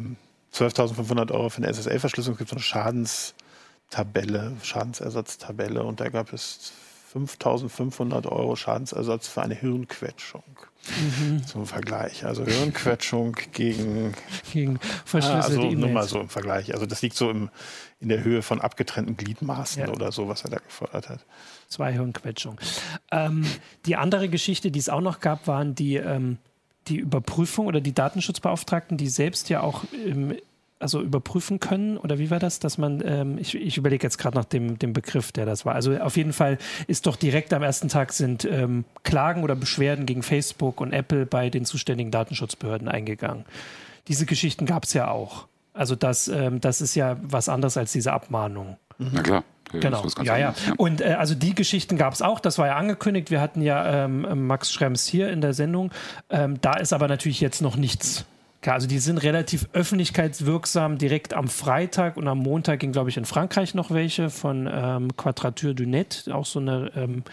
[0.53, 6.73] 12.500 ähm, Euro für eine SSL-Verschlüsselung gibt es eine Schadenstabelle, Schadensersatztabelle und da gab es
[7.13, 10.45] 5.500 Euro Schadensersatz für eine Hirnquetschung.
[10.89, 11.47] Mhm.
[11.47, 12.25] Zum Vergleich.
[12.25, 14.15] Also Hirnquetschung gegen,
[14.53, 16.75] gegen verschlüsselte ah, also Nur mal so im Vergleich.
[16.75, 17.51] Also das liegt so im,
[18.01, 19.89] in der Höhe von abgetrennten Gliedmaßen ja.
[19.89, 21.21] oder so, was er da gefordert hat.
[21.69, 22.59] Zwei Hirnquetschungen.
[23.11, 23.47] Ähm,
[23.87, 26.39] die andere Geschichte, die es auch noch gab, waren die, ähm,
[26.89, 30.35] die Überprüfung oder die Datenschutzbeauftragten, die selbst ja auch im
[30.85, 31.97] also überprüfen können?
[31.97, 34.93] Oder wie war das, dass man, ähm, ich, ich überlege jetzt gerade nach dem, dem
[34.93, 35.75] Begriff, der das war.
[35.75, 40.05] Also auf jeden Fall ist doch direkt am ersten Tag sind ähm, Klagen oder Beschwerden
[40.05, 43.47] gegen Facebook und Apple bei den zuständigen Datenschutzbehörden eingegangen.
[44.09, 45.49] Diese Geschichten gab es ja auch.
[45.73, 48.77] Also das, ähm, das ist ja was anderes als diese Abmahnung.
[48.99, 49.45] Na klar.
[49.73, 50.55] Genau, ja, ja.
[50.77, 53.33] Und äh, also die Geschichten gab es auch, das war ja angekündigt.
[53.33, 55.91] Wir hatten ja ähm, Max Schrems hier in der Sendung.
[56.31, 58.25] Ähm, da ist aber natürlich jetzt noch nichts
[58.73, 60.99] also die sind relativ öffentlichkeitswirksam.
[60.99, 65.17] Direkt am Freitag und am Montag ging, glaube ich, in Frankreich noch welche von ähm,
[65.17, 67.25] Quadrature du Net, auch so eine ähm,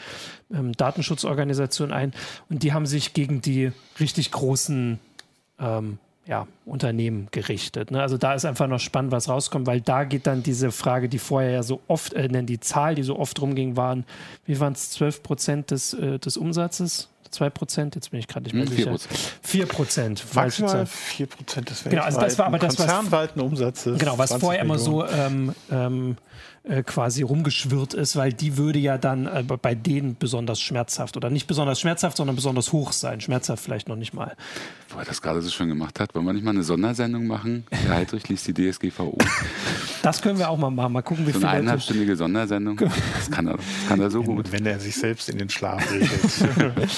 [0.54, 2.13] ähm, Datenschutzorganisation ein.
[2.50, 5.00] Und die haben sich gegen die richtig großen
[5.60, 7.91] ähm, ja, Unternehmen gerichtet.
[7.91, 8.02] Ne?
[8.02, 11.20] Also da ist einfach noch spannend, was rauskommt, weil da geht dann diese Frage, die
[11.20, 14.06] vorher ja so oft, äh, die Zahl, die so oft rumging, waren,
[14.46, 17.10] wie waren es, 12 Prozent des, äh, des Umsatzes?
[17.32, 17.96] 2 Prozent?
[17.96, 18.91] Jetzt bin ich gerade nicht mehr Hm, sicher.
[18.91, 19.00] 4%.
[19.41, 20.26] 4 Prozent.
[20.34, 23.98] Maximal 4 Prozent des Genau, also das war aber das, was- Umsatzes.
[24.00, 26.17] Genau, was 20 vorher immer so ähm, ähm,
[26.63, 31.30] äh, quasi rumgeschwirrt ist, weil die würde ja dann äh, bei denen besonders schmerzhaft oder
[31.30, 33.19] nicht besonders schmerzhaft, sondern besonders hoch sein.
[33.19, 34.36] Schmerzhaft vielleicht noch nicht mal.
[34.89, 37.65] Wo er das gerade so schön gemacht hat, wollen wir nicht mal eine Sondersendung machen?
[37.71, 39.17] Herr Heidrich liest die DSGVO.
[40.02, 40.93] Das können wir auch mal machen.
[40.93, 42.76] Mal gucken, wie So viele eine eineinhalbstündige Sondersendung.
[42.78, 44.52] Das kann er, das kann er so gut.
[44.52, 46.12] Wenn er sich selbst in den Schlaf regelt.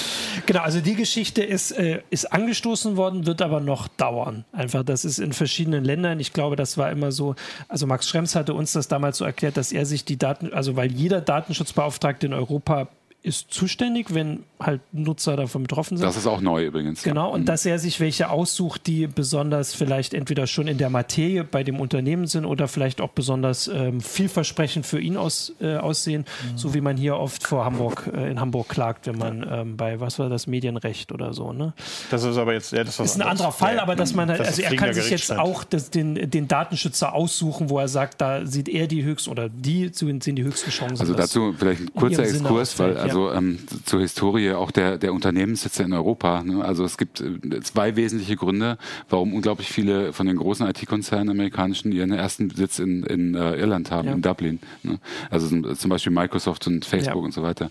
[0.46, 4.44] Genau, also die Geschichte ist, äh, ist angestoßen worden, wird aber noch dauern.
[4.52, 6.20] Einfach, das ist in verschiedenen Ländern.
[6.20, 7.34] Ich glaube, das war immer so.
[7.68, 10.76] Also Max Schrems hatte uns das damals so erklärt, dass er sich die Daten, also
[10.76, 12.88] weil jeder Datenschutzbeauftragte in Europa
[13.24, 16.06] ist zuständig, wenn halt Nutzer davon betroffen sind.
[16.06, 17.02] Das ist auch neu übrigens.
[17.02, 17.34] Genau, Ja.
[17.34, 21.64] und dass er sich welche aussucht, die besonders vielleicht entweder schon in der Materie bei
[21.64, 26.74] dem Unternehmen sind oder vielleicht auch besonders ähm, vielversprechend für ihn aus, äh, aussehen, so
[26.74, 30.18] wie man hier oft vor Hamburg, äh, in Hamburg klagt, wenn man ähm, bei, was
[30.18, 31.72] war das, Medienrecht oder so, ne?
[32.10, 34.48] Das ist aber jetzt ja, das ist ein anderer Fall, aber dass man halt, Das
[34.48, 38.44] also er kann sich jetzt auch das, den, den Datenschützer aussuchen, wo er sagt, da
[38.44, 41.00] sieht er die höchsten oder die sind die höchsten Chancen.
[41.00, 43.13] Also dazu vielleicht ein kurzer Exkurs, weil ja.
[43.14, 46.42] Also ähm, zur Historie auch der, der Unternehmenssitze in Europa.
[46.42, 46.64] Ne?
[46.64, 48.76] Also es gibt äh, zwei wesentliche Gründe,
[49.08, 53.90] warum unglaublich viele von den großen IT-Konzernen amerikanischen ihren ersten Sitz in, in äh, Irland
[53.92, 54.14] haben, Ja.
[54.14, 54.58] in Dublin.
[54.82, 54.98] Ne?
[55.30, 57.26] Also zum- zum Beispiel Microsoft und Facebook Ja.
[57.26, 57.70] und so weiter.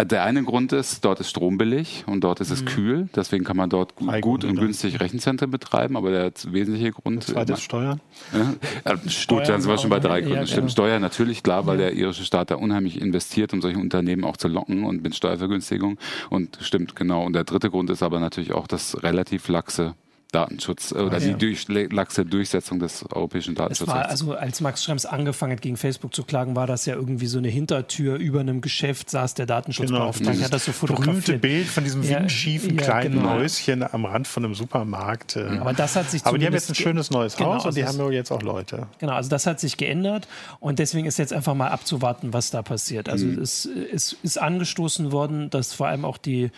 [0.00, 2.54] Der eine Grund ist, dort ist Strom billig und dort ist Mhm.
[2.56, 6.90] es kühl, deswegen kann man dort gut Gründe und günstig Rechenzentren betreiben, aber der wesentliche
[6.92, 8.00] Grund Zweites Steuern.
[8.32, 8.54] ja,
[8.92, 8.96] äh,
[9.28, 10.34] gut, dann sind wir schon bei drei Ja, Gründen.
[10.40, 10.46] genau.
[10.46, 14.36] Stimmt, Steuer natürlich, klar, weil der irische Staat da unheimlich investiert, um solche Unternehmen auch
[14.38, 15.98] zu locken und mit Steuervergünstigung.
[16.30, 17.24] Und stimmt, genau.
[17.24, 19.94] Und der dritte Grund ist aber natürlich auch das relativ laxe
[20.32, 21.34] Datenschutz äh, oder Ja.
[21.34, 24.08] die durch, laxe Durchsetzung des europäischen Es war Datenschutzrechts.
[24.10, 27.38] also, als Max Schrems angefangen hat, gegen Facebook zu klagen, war das ja irgendwie so
[27.38, 28.16] eine Hintertür.
[28.16, 30.44] Über einem Geschäft saß der Datenschutzbeauftragte, Genau.
[30.44, 31.40] hat das so berühmte fotografiert.
[31.42, 33.30] Bild von diesem Ja, windschiefen ja, kleinen genau.
[33.34, 35.36] Häuschen am Rand von einem Supermarkt.
[35.36, 35.58] äh.
[35.60, 37.82] Aber das hat sich Aber die haben jetzt ein schönes neues Genau, Haus und die
[37.82, 38.86] das- haben ja jetzt auch Leute.
[38.98, 40.28] Genau, also das hat sich geändert
[40.60, 43.08] und deswegen ist jetzt einfach mal abzuwarten, was da passiert.
[43.08, 43.38] Also Mhm.
[43.42, 46.50] es, es ist angestoßen worden, dass vor allem auch die,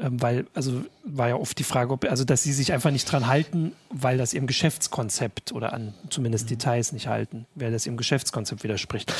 [0.00, 3.26] weil, also war ja oft die Frage, ob, also dass sie sich einfach nicht dran
[3.26, 6.48] halten, weil das ihrem Geschäftskonzept oder an zumindest Mhm.
[6.50, 9.12] Details nicht halten, weil das ihrem Geschäftskonzept widerspricht.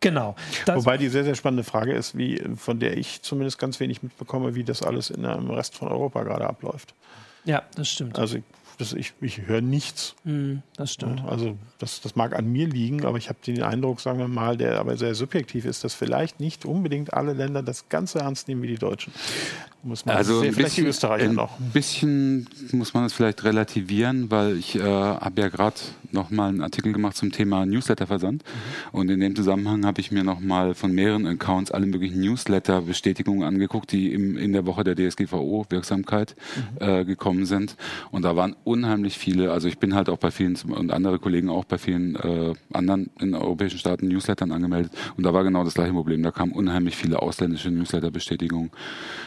[0.00, 0.36] Genau.
[0.66, 4.54] Wobei die sehr, sehr spannende Frage ist, wie, von der ich zumindest ganz wenig mitbekomme,
[4.54, 6.94] wie das alles in einem Rest von Europa gerade abläuft.
[7.44, 8.18] ja, das stimmt.
[8.18, 8.44] Also ich,
[8.78, 10.14] das, ich, ich höre nichts.
[10.24, 11.22] Hm, das stimmt.
[11.26, 14.56] Also das, das mag an mir liegen, aber ich habe den Eindruck, sagen wir mal,
[14.56, 18.48] der aber sehr subjektiv ist, dass vielleicht nicht unbedingt alle Länder das ganz so ernst
[18.48, 19.12] nehmen wie die Deutschen.
[19.84, 21.56] Muss man Also ein vielleicht die bisschen, Österreicher ein noch.
[21.72, 25.76] bisschen muss man es vielleicht relativieren, weil ich äh, habe ja gerade
[26.10, 28.98] noch mal einen Artikel gemacht zum Thema Newsletterversand Mhm.
[28.98, 33.44] und in dem Zusammenhang habe ich mir noch mal von mehreren Accounts alle möglichen Newsletter-Bestätigungen
[33.44, 36.34] angeguckt, die im, in der Woche der DSGVO-Wirksamkeit
[36.80, 36.82] Mhm.
[36.88, 37.76] äh, gekommen sind
[38.10, 39.52] und da waren unheimlich viele.
[39.52, 43.10] Also ich bin halt auch bei vielen und andere Kollegen auch bei vielen äh, anderen
[43.20, 46.22] in europäischen Staaten Newslettern angemeldet und da war genau das gleiche Problem.
[46.22, 48.70] Da kamen unheimlich viele ausländische Newsletter-Bestätigungen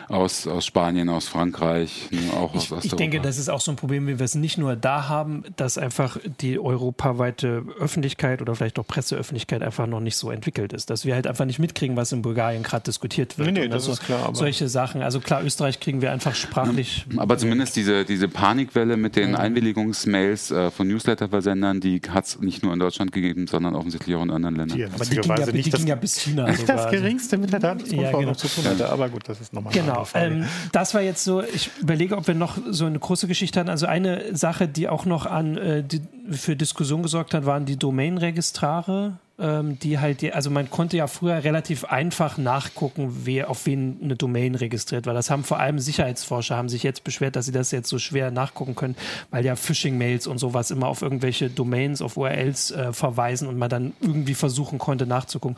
[0.10, 2.86] aus, aus Spanien, aus Frankreich, ne, auch aus Ich, Osteuropa.
[2.86, 5.44] ich denke, das ist auch so ein Problem, wie wir es nicht nur da haben,
[5.56, 10.90] dass einfach die europaweite Öffentlichkeit oder vielleicht auch Presseöffentlichkeit einfach noch nicht so entwickelt ist.
[10.90, 13.52] Dass wir halt einfach nicht mitkriegen, was in Bulgarien gerade diskutiert wird.
[13.52, 15.02] Nee, nee, das also ist klar, aber- Solche Sachen.
[15.02, 17.06] Also klar, Österreich kriegen wir einfach sprachlich.
[17.18, 22.64] Aber zumindest diese, diese Panikwelle mit den Einwilligungsmails äh, von Newsletterversendern, die hat es nicht
[22.64, 24.78] nur in Deutschland gegeben, sondern offensichtlich auch in anderen Ländern.
[24.78, 26.48] Die Aber die ging ja, witzigerweise die nicht ging das, ja bis China.
[26.48, 26.76] nicht sogar.
[26.78, 28.34] das geringste mit der Datenschutzgrundverordnung Ja, genau.
[28.36, 28.90] zu tun hatte.
[28.90, 30.08] Aber gut, das ist nochmal eine Genau.
[30.14, 33.70] Ähm, das war jetzt so, ich überlege, ob wir noch so eine große Geschichte hatten.
[33.70, 37.78] Also eine Sache, die auch noch an äh, die, für Diskussion gesorgt hat, waren die
[37.78, 39.18] Domain-Registrare.
[39.42, 43.98] Ähm, die halt, die, also man konnte ja früher relativ einfach nachgucken, wer auf wen
[44.04, 47.52] eine Domain registriert, weil das haben vor allem Sicherheitsforscher haben sich jetzt beschwert, dass sie
[47.52, 48.96] das jetzt so schwer nachgucken können,
[49.32, 53.72] weil ja Phishing-Mails und sowas immer auf irgendwelche Domains, auf URLs äh, verweisen und man
[53.72, 55.58] dann irgendwie versuchen konnte nachzugucken.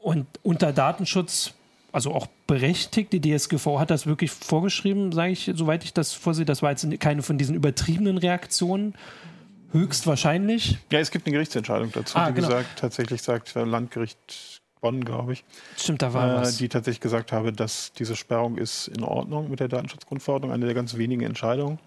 [0.00, 1.52] Und unter Datenschutz
[1.92, 3.12] also auch berechtigt.
[3.12, 6.44] Die DSGVO hat das wirklich vorgeschrieben, sage ich, soweit ich das vorsehe.
[6.44, 8.94] Das war jetzt keine von diesen übertriebenen Reaktionen.
[9.72, 10.78] Höchstwahrscheinlich.
[10.90, 12.48] ja, es gibt eine Gerichtsentscheidung dazu, Ah, die genau.
[12.48, 15.44] gesagt, tatsächlich sagt äh, Landgericht Bonn, glaube ich,
[15.76, 16.56] Stimmt, da war äh, was.
[16.56, 20.74] die tatsächlich gesagt habe, dass diese Sperrung ist in Ordnung mit der Datenschutzgrundverordnung, eine der
[20.74, 21.78] ganz wenigen Entscheidungen.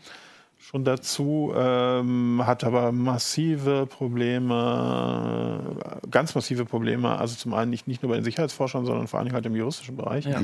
[0.59, 5.59] Schon dazu ähm, hat aber massive Probleme,
[6.03, 7.17] äh, ganz massive Probleme.
[7.17, 9.97] Also zum einen nicht, nicht nur bei den Sicherheitsforschern, sondern vor allem halt im juristischen
[9.97, 10.25] Bereich.
[10.25, 10.39] Ja.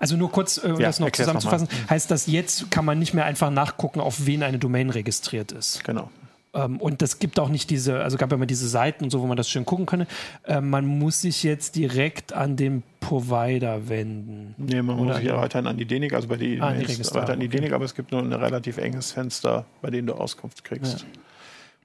[0.00, 3.14] Also nur kurz, äh, um Ja, das noch zusammenzufassen, heißt das, jetzt kann man nicht
[3.14, 5.82] mehr einfach nachgucken, auf wen eine Domain registriert ist.
[5.84, 6.10] Genau.
[6.54, 9.22] Ähm, und das gibt auch nicht diese, also gab ja immer diese Seiten und so,
[9.22, 10.06] wo man das schön gucken könne.
[10.46, 14.54] Ähm, man muss sich jetzt direkt an den Provider wenden.
[14.58, 17.40] Nee, man muss sich ja weiterhin an die DENIC, also bei die Ah, weiter an
[17.40, 17.56] die okay.
[17.56, 21.06] DENIC, aber es gibt nur ein relativ enges Fenster, bei dem du Auskunft kriegst.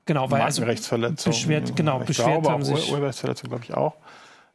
[0.06, 3.94] Genau, weil also beschwert- genau, ich beschwert glaube, haben sich- Ur- Urheberrechtsverletzung, glaube ich, auch.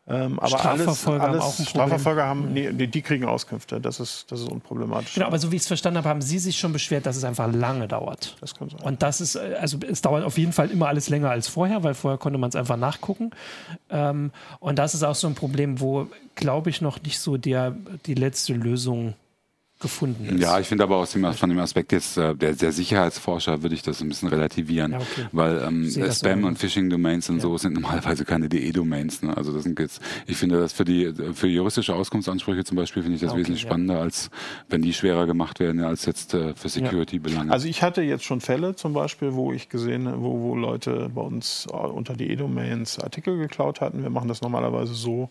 [0.09, 1.67] Ähm, aber Strafverfolger alles, haben alles, auch ein.
[1.67, 3.81] Strafverfolger haben, nee, die, kriegen Auskünfte.
[3.81, 5.15] Das ist, das ist unproblematisch.
[5.15, 7.23] Genau, aber so wie ich es verstanden habe, haben Sie sich schon beschwert, dass es
[7.23, 8.37] einfach lange dauert.
[8.41, 8.81] das kann sein.
[8.81, 11.85] Und das ist, äh, also es dauert auf jeden Fall immer alles länger als vorher,
[11.85, 13.31] weil vorher konnte man es einfach nachgucken.
[13.91, 17.77] Ähm, und das ist auch so ein Problem, wo, glaube ich, noch nicht so der,
[18.07, 19.15] die letzte Lösung
[19.83, 20.41] gefunden ist.
[20.43, 23.75] Ja, ich finde aber aus dem, von dem Aspekt jetzt äh, der, der Sicherheitsforscher würde
[23.75, 25.27] ich das ein bisschen relativieren, Ja, okay.
[25.33, 29.23] weil ähm, Spam und Phishing-Domains und so sind normalerweise keine DE-Domains.
[29.23, 29.37] Ne?
[29.37, 33.17] Also das sind jetzt, ich finde das für die für juristische Auskunftsansprüche zum Beispiel finde
[33.17, 33.69] ich das Okay, wesentlich ja.
[33.69, 34.31] spannender, als
[34.71, 37.53] wenn die schwerer gemacht werden als jetzt äh, für Security-Belange.
[37.53, 41.11] Also ich hatte jetzt schon Fälle zum Beispiel, wo ich gesehen habe, wo, wo Leute
[41.15, 44.03] bei uns äh, unter die E-Domains Artikel geklaut hatten.
[44.03, 45.29] Wir machen das normalerweise so,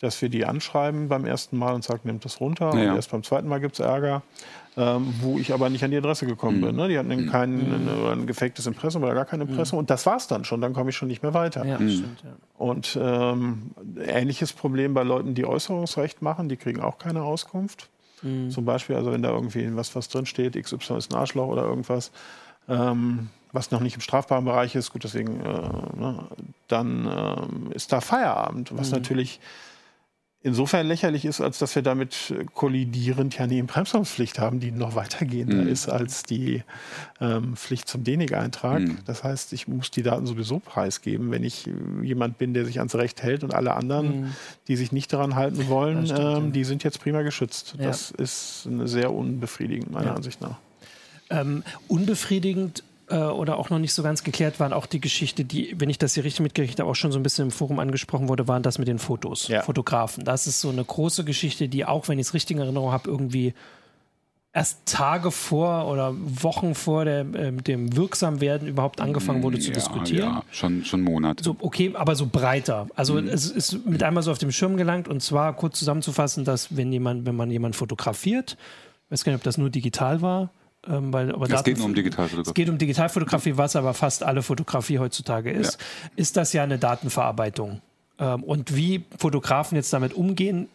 [0.00, 2.74] dass wir die anschreiben beim ersten Mal und sagen, nehmt das runter.
[2.74, 2.90] Ja.
[2.90, 4.22] Und erst beim zweiten Mal gibt es Ärger.
[4.78, 6.76] Ähm, wo ich aber nicht an die Adresse gekommen bin.
[6.76, 6.88] Ne?
[6.88, 9.78] Die hatten dann kein ein, ein gefaktes Impressum oder gar kein Impressum.
[9.78, 10.60] Und das war's dann schon.
[10.60, 11.64] Dann komme ich schon nicht mehr weiter.
[11.64, 12.22] Ja, stimmt.
[12.22, 12.30] Ja.
[12.58, 13.70] Und ähm,
[14.06, 17.88] ähnliches Problem bei Leuten, die Äußerungsrecht machen, die kriegen auch keine Auskunft.
[18.50, 21.64] Zum Beispiel, also wenn da irgendwie was, was drin steht, XY ist ein Arschloch oder
[21.64, 22.10] irgendwas,
[22.68, 26.24] ähm, was noch nicht im strafbaren Bereich ist, gut, deswegen, äh, ne,
[26.68, 29.38] dann ähm, ist da Feierabend, was natürlich
[30.46, 34.94] insofern lächerlich ist, als dass wir damit äh, kollidierend ja eine Impressumspflicht haben, die noch
[34.94, 35.68] weitergehender Mhm.
[35.68, 36.62] ist als die
[37.20, 38.80] ähm, Pflicht zum DENIC-Eintrag.
[38.80, 38.98] Mhm.
[39.04, 41.70] Das heißt, ich muss die Daten sowieso preisgeben, wenn ich äh,
[42.02, 44.34] jemand bin, der sich ans Recht hält und alle anderen,
[44.68, 47.74] die sich nicht daran halten wollen, stimmt, ähm, die sind jetzt prima geschützt.
[47.78, 47.86] Ja.
[47.86, 50.14] Das ist eine sehr unbefriedigend, meiner Ja.
[50.14, 50.56] Ansicht nach.
[51.28, 55.74] Ähm, unbefriedigend äh, oder auch noch nicht so ganz geklärt waren auch die Geschichte, die,
[55.78, 58.28] wenn ich das hier richtig mitgekriegt habe, auch schon so ein bisschen im Forum angesprochen
[58.28, 59.62] wurde, waren das mit den Fotos, Ja.
[59.62, 60.24] Fotografen.
[60.24, 63.08] Das ist so eine große Geschichte, die auch, wenn ich es richtig in Erinnerung habe,
[63.08, 63.54] irgendwie
[64.56, 69.74] erst Tage vor oder Wochen vor der, ähm, dem Wirksamwerden überhaupt angefangen wurde zu ja,
[69.74, 70.30] diskutieren.
[70.30, 71.44] Ja, schon, schon Monate.
[71.44, 72.86] So, okay, aber so breiter.
[72.96, 76.74] Also es ist mit einmal so auf dem Schirm gelangt und zwar kurz zusammenzufassen, dass
[76.74, 78.56] wenn jemand, wenn man jemanden fotografiert,
[79.04, 80.50] ich weiß gar nicht, ob das nur digital war,
[80.88, 82.54] ähm, weil aber es Daten- geht nur um Es Digitalfotografie.
[82.54, 85.78] geht um Digitalfotografie, was aber fast alle Fotografie heutzutage ist,
[86.16, 87.80] ist das ja eine Datenverarbeitung.
[88.18, 90.68] Ähm, und wie Fotografen jetzt damit umgehen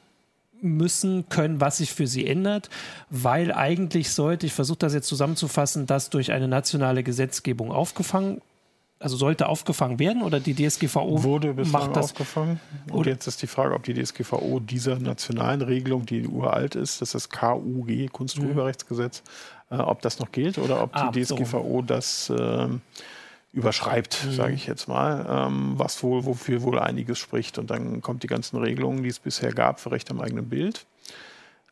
[0.62, 2.70] müssen, können, was sich für sie ändert,
[3.10, 8.42] weil eigentlich sollte, ich versuche das jetzt zusammenzufassen, das durch eine nationale Gesetzgebung aufgefangen,
[9.00, 12.06] also sollte aufgefangen werden oder die DSGVO Wurde bislang macht das.
[12.12, 12.60] aufgefangen.
[12.92, 17.02] Und Oder- jetzt ist die Frage, ob die DSGVO dieser nationalen Regelung, die uralt ist,
[17.02, 19.24] das ist das KUG, Kunsturheberrechtsgesetz,
[19.72, 21.08] äh, ob das noch gilt oder ob die Mhm.
[21.10, 21.36] Ah, so.
[21.36, 22.82] DSGVO das ähm,
[23.54, 24.32] überschreibt, Mhm.
[24.34, 27.58] sage ich jetzt mal, ähm, was wohl, wofür wohl einiges spricht.
[27.58, 30.86] Und dann kommt die ganzen Regelungen, die es bisher gab für Recht am eigenen Bild.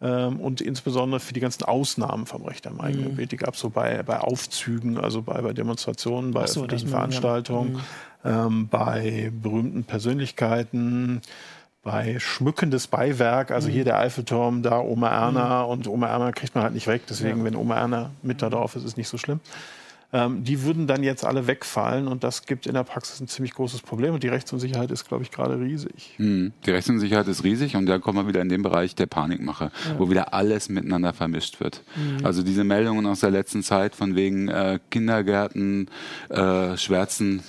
[0.01, 2.79] Ähm, und insbesondere für die ganzen Ausnahmen vom Recht am Mhm.
[2.81, 3.31] eigenen Bild.
[3.33, 6.91] Die gab es so bei, bei Aufzügen, also bei, bei Demonstrationen, bei so, öffentlichen das-
[6.93, 6.97] ja.
[6.97, 7.81] Veranstaltungen,
[8.23, 11.21] ähm, bei berühmten Persönlichkeiten,
[11.83, 13.55] bei schmückendes Beiwerk, Mhm.
[13.55, 17.03] also hier der Eiffelturm, da Oma Erna und Oma Erna kriegt man halt nicht weg,
[17.09, 19.39] deswegen, wenn Oma Erna mit da drauf ist, ist nicht so schlimm.
[20.11, 23.53] Ähm, die würden dann jetzt alle wegfallen und das gibt in der Praxis ein ziemlich
[23.53, 26.15] großes Problem und die Rechtsunsicherheit ist, glaube ich, gerade riesig.
[26.17, 26.51] Hm.
[26.65, 30.09] Die Rechtsunsicherheit ist riesig und da kommen wir wieder in den Bereich der Panikmache, wo
[30.09, 31.83] wieder alles miteinander vermischt wird.
[32.23, 35.89] Also diese Meldungen aus der letzten Zeit von wegen äh, Kindergärten
[36.29, 37.43] äh, schwärzen,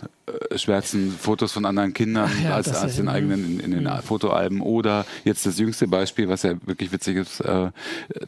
[0.57, 4.61] schwärzen Fotos von anderen Kindern ja, als, als den eigenen in, in den Fotoalben.
[4.61, 7.71] Oder jetzt das jüngste Beispiel, was ja wirklich witzig ist, äh,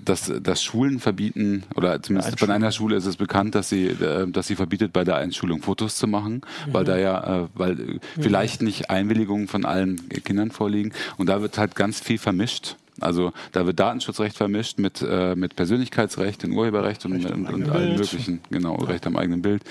[0.04, 4.26] dass, dass Schulen verbieten oder zumindest von einer Schule ist es bekannt, dass sie, äh,
[4.30, 7.98] dass sie verbietet bei der Einschulung Fotos zu machen, weil da ja, äh, weil äh,
[8.20, 10.92] vielleicht nicht Einwilligungen von allen Kindern vorliegen.
[11.16, 12.76] Und da wird halt ganz viel vermischt.
[13.00, 17.96] Also da wird Datenschutzrecht vermischt mit, äh, mit Persönlichkeitsrecht, und Urheberrecht und, und, und allen
[17.96, 19.62] möglichen, genau, Recht am eigenen Bild.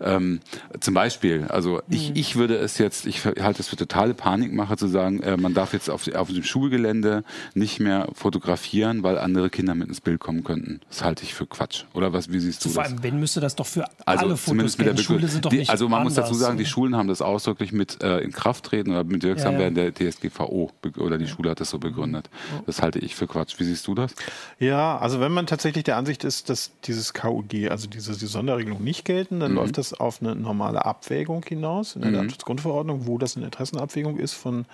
[0.00, 0.40] Ähm,
[0.80, 4.86] zum Beispiel, also ich, ich würde es jetzt, ich halte es für totale Panikmache zu
[4.88, 7.22] sagen, äh, man darf jetzt auf, auf dem Schulgelände
[7.54, 10.80] nicht mehr fotografieren, weil andere Kinder mit ins Bild kommen könnten.
[10.88, 11.84] Das halte ich für Quatsch.
[11.92, 12.92] Oder was, wie siehst du Vor das?
[12.92, 14.96] allem, wenn müsste das doch für Also alle Fotos zumindest mit der.
[14.96, 16.38] Schule sind doch die, nicht Also man muss dazu anders.
[16.40, 19.58] sagen, die Schulen haben das ausdrücklich mit äh, in Kraft treten oder mit wirksam Ja,
[19.60, 19.74] ja.
[19.74, 22.30] werden der DSGVO oder die Schule hat das so begründet.
[22.70, 23.54] Das halte ich für Quatsch.
[23.58, 24.14] Wie siehst du das?
[24.60, 28.80] Ja, also wenn man tatsächlich der Ansicht ist, dass dieses KUG, also diese, die Sonderregelung
[28.84, 29.40] nicht gelten, Mhm.
[29.40, 34.18] dann läuft das auf eine normale Abwägung hinaus in der Datenschutzgrundverordnung, wo das eine Interessenabwägung
[34.18, 34.66] ist von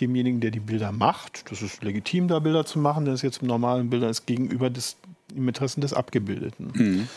[0.00, 1.50] demjenigen, der die Bilder macht.
[1.50, 4.70] Das ist legitim, da Bilder zu machen, denn es jetzt im normalen Bilder ist gegenüber
[4.70, 4.96] des,
[5.36, 6.70] im Interessen des Abgebildeten.
[6.72, 7.08] Mhm.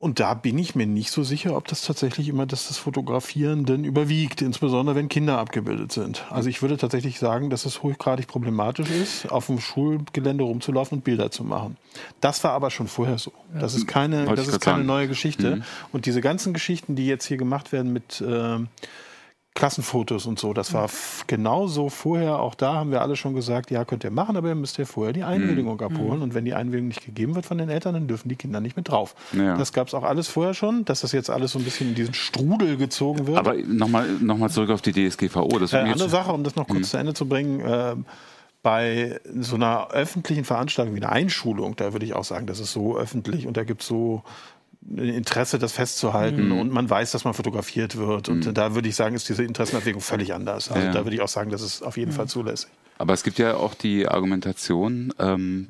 [0.00, 3.66] Und da bin ich mir nicht so sicher, ob das tatsächlich immer das, das Fotografieren
[3.66, 6.24] denn überwiegt, insbesondere wenn Kinder abgebildet sind.
[6.30, 11.04] Also ich würde tatsächlich sagen, dass es hochgradig problematisch ist, auf dem Schulgelände rumzulaufen und
[11.04, 11.76] Bilder zu machen.
[12.22, 13.30] Das war aber schon vorher so.
[13.52, 15.56] Das ist keine, das ist keine neue Geschichte.
[15.56, 15.62] Mhm.
[15.92, 18.58] Und diese ganzen Geschichten, die jetzt hier gemacht werden mit äh,
[19.54, 20.54] Klassenfotos und so.
[20.54, 20.88] Das war
[21.26, 22.38] genauso vorher.
[22.38, 24.84] Auch da haben wir alle schon gesagt, ja, könnt ihr machen, aber ihr müsst ja
[24.84, 25.82] vorher die Einwilligung mhm.
[25.82, 26.22] abholen.
[26.22, 28.76] Und wenn die Einwilligung nicht gegeben wird von den Eltern, dann dürfen die Kinder nicht
[28.76, 29.14] mit drauf.
[29.32, 29.56] Ja.
[29.56, 31.94] Das gab es auch alles vorher schon, dass das jetzt alles so ein bisschen in
[31.96, 33.38] diesen Strudel gezogen wird.
[33.38, 35.58] Aber nochmal noch mal zurück auf die DSGVO.
[35.58, 36.84] Das äh, andere Sache, um das noch kurz mhm.
[36.84, 37.60] zu Ende zu bringen.
[37.60, 37.96] Äh,
[38.62, 42.72] bei so einer öffentlichen Veranstaltung wie einer Einschulung, da würde ich auch sagen, das ist
[42.72, 44.22] so öffentlich und da gibt es so
[44.88, 46.58] Interesse, das festzuhalten mhm.
[46.58, 48.28] und man weiß, dass man fotografiert wird.
[48.28, 48.54] Und mhm.
[48.54, 50.70] da würde ich sagen, ist diese Interessenabwägung völlig anders.
[50.70, 50.92] Also ja.
[50.92, 52.16] da würde ich auch sagen, das ist auf jeden mhm.
[52.16, 52.70] Fall zulässig.
[52.98, 55.68] Aber es gibt ja auch die Argumentation, ähm,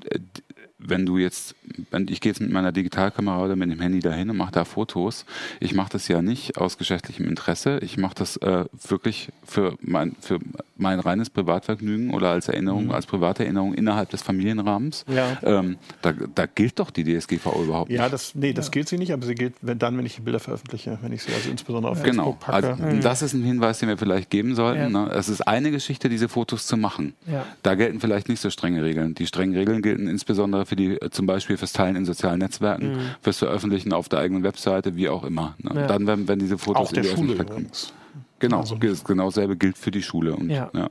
[0.83, 1.55] wenn du jetzt,
[1.91, 4.65] wenn ich gehe jetzt mit meiner Digitalkamera oder mit dem Handy dahin und mache da
[4.65, 5.25] Fotos,
[5.61, 10.17] ich mache das ja nicht aus geschäftlichem Interesse, ich mache das äh, wirklich für mein,
[10.21, 10.39] für
[10.77, 12.93] mein reines Privatvergnügen oder als Erinnerung, mhm.
[12.93, 15.05] als private Erinnerung innerhalb des Familienrahmens.
[15.09, 15.39] Ja.
[15.43, 17.99] Ähm, da, da, gilt doch die DSGVO überhaupt nicht.
[17.99, 18.71] Ja, das, nee, das ja.
[18.73, 21.23] gilt sie nicht, aber sie gilt wenn, dann, wenn ich die Bilder veröffentliche, wenn ich
[21.23, 22.05] sie also insbesondere auf ja.
[22.05, 22.33] genau.
[22.33, 22.71] Facebook packe.
[22.71, 23.01] Also, mhm.
[23.01, 24.93] Das ist ein Hinweis, den wir vielleicht geben sollten.
[24.93, 25.11] Ne?
[25.13, 27.15] Es ist eine Geschichte, diese Fotos zu machen.
[27.63, 29.15] Da gelten vielleicht nicht so strenge Regeln.
[29.15, 33.01] Die strengen Regeln gelten insbesondere für die, zum Beispiel fürs Teilen in sozialen Netzwerken, mhm.
[33.21, 35.57] fürs Veröffentlichen auf der eigenen Webseite, wie auch immer.
[35.59, 35.87] Ne?
[35.89, 37.93] Dann, wenn, wenn diese Fotos auch der Schule übrigens.
[38.39, 38.77] Genau, also.
[38.79, 40.35] genau dasselbe gilt für die Schule.
[40.37, 40.71] Und, ja.
[40.73, 40.89] ja.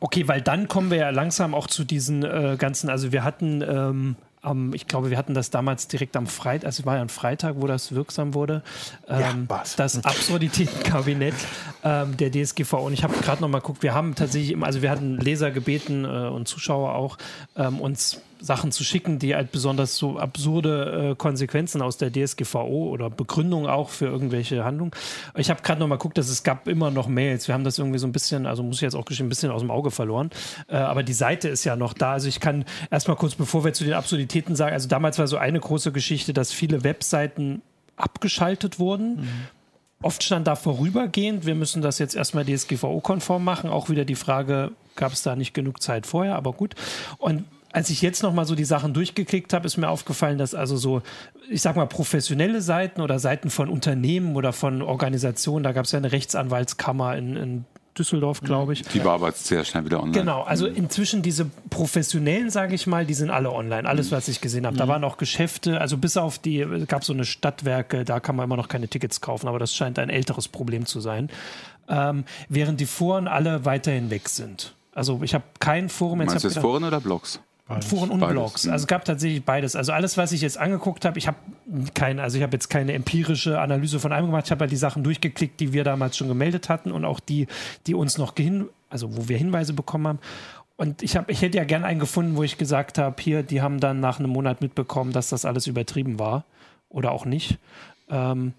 [0.00, 3.62] Okay, weil dann kommen wir ja langsam auch zu diesen äh, ganzen, also wir hatten
[3.66, 7.02] ähm, um, ich glaube, wir hatten das damals direkt am Freitag, also es war ja
[7.02, 8.62] ein Freitag, wo das wirksam wurde,
[9.08, 11.34] ähm, ja, das Absurditätenkabinett
[11.84, 12.86] ähm, der DSGVO.
[12.86, 16.04] Und ich habe gerade noch mal geguckt, wir haben tatsächlich, also wir hatten Leser gebeten
[16.04, 17.16] äh, und Zuschauer auch,
[17.56, 22.90] ähm, uns Sachen zu schicken, die halt besonders so absurde äh, Konsequenzen aus der DSGVO
[22.90, 24.92] oder Begründung auch für irgendwelche Handlungen.
[25.34, 27.48] Ich habe gerade noch mal geguckt, dass es gab immer noch Mails.
[27.48, 29.50] Wir haben das irgendwie so ein bisschen, also muss ich jetzt auch gestehen, ein bisschen
[29.50, 30.28] aus dem Auge verloren.
[30.68, 32.12] Äh, aber die Seite ist ja noch da.
[32.12, 35.38] Also ich kann erstmal kurz, bevor wir zu den Absurditäten sagen, also damals war so
[35.38, 37.62] eine große Geschichte, dass viele Webseiten
[37.96, 39.16] abgeschaltet wurden.
[39.16, 39.28] Mhm.
[40.02, 43.70] Oft stand da vorübergehend, wir müssen das jetzt erstmal DSGVO-konform machen.
[43.70, 46.74] Auch wieder die Frage, gab es da nicht genug Zeit vorher, aber gut.
[47.16, 50.76] Und als ich jetzt nochmal so die Sachen durchgeklickt habe, ist mir aufgefallen, dass also
[50.76, 51.02] so,
[51.50, 55.90] ich sag mal, professionelle Seiten oder Seiten von Unternehmen oder von Organisationen, da gab es
[55.90, 57.64] ja eine Rechtsanwaltskammer in, in
[57.98, 58.82] Düsseldorf, glaube ich.
[58.82, 60.16] Die war aber sehr schnell wieder online.
[60.16, 63.88] Genau, also inzwischen diese professionellen, sage ich mal, die sind alle online.
[63.88, 64.76] Alles, was ich gesehen habe.
[64.76, 64.90] Da mhm.
[64.90, 68.44] waren auch Geschäfte, also bis auf die, es gab so eine Stadtwerke, da kann man
[68.44, 71.28] immer noch keine Tickets kaufen, aber das scheint ein älteres Problem zu sein.
[71.88, 74.76] Ähm, während die Foren alle weiterhin weg sind.
[74.94, 76.18] Also ich habe kein Forum.
[76.18, 77.40] Meinst du jetzt Foren oder Blogs?
[77.66, 77.86] Beides.
[77.86, 78.34] Foren und beides.
[78.34, 78.68] Blogs.
[78.68, 79.74] Also es gab tatsächlich beides.
[79.74, 81.38] Also alles, was ich jetzt angeguckt habe, ich habe
[81.94, 84.44] keine, also ich habe jetzt keine empirische Analyse von einem gemacht.
[84.46, 87.46] Ich habe halt die Sachen durchgeklickt, die wir damals schon gemeldet hatten und auch die,
[87.86, 90.18] die uns noch hin, also wo wir Hinweise bekommen haben.
[90.76, 93.62] Und ich, hab, ich hätte ja gern einen gefunden, wo ich gesagt habe, hier, die
[93.62, 96.44] haben dann nach einem Monat mitbekommen, dass das alles übertrieben war.
[96.90, 97.58] Oder auch nicht.
[98.10, 98.52] Ähm,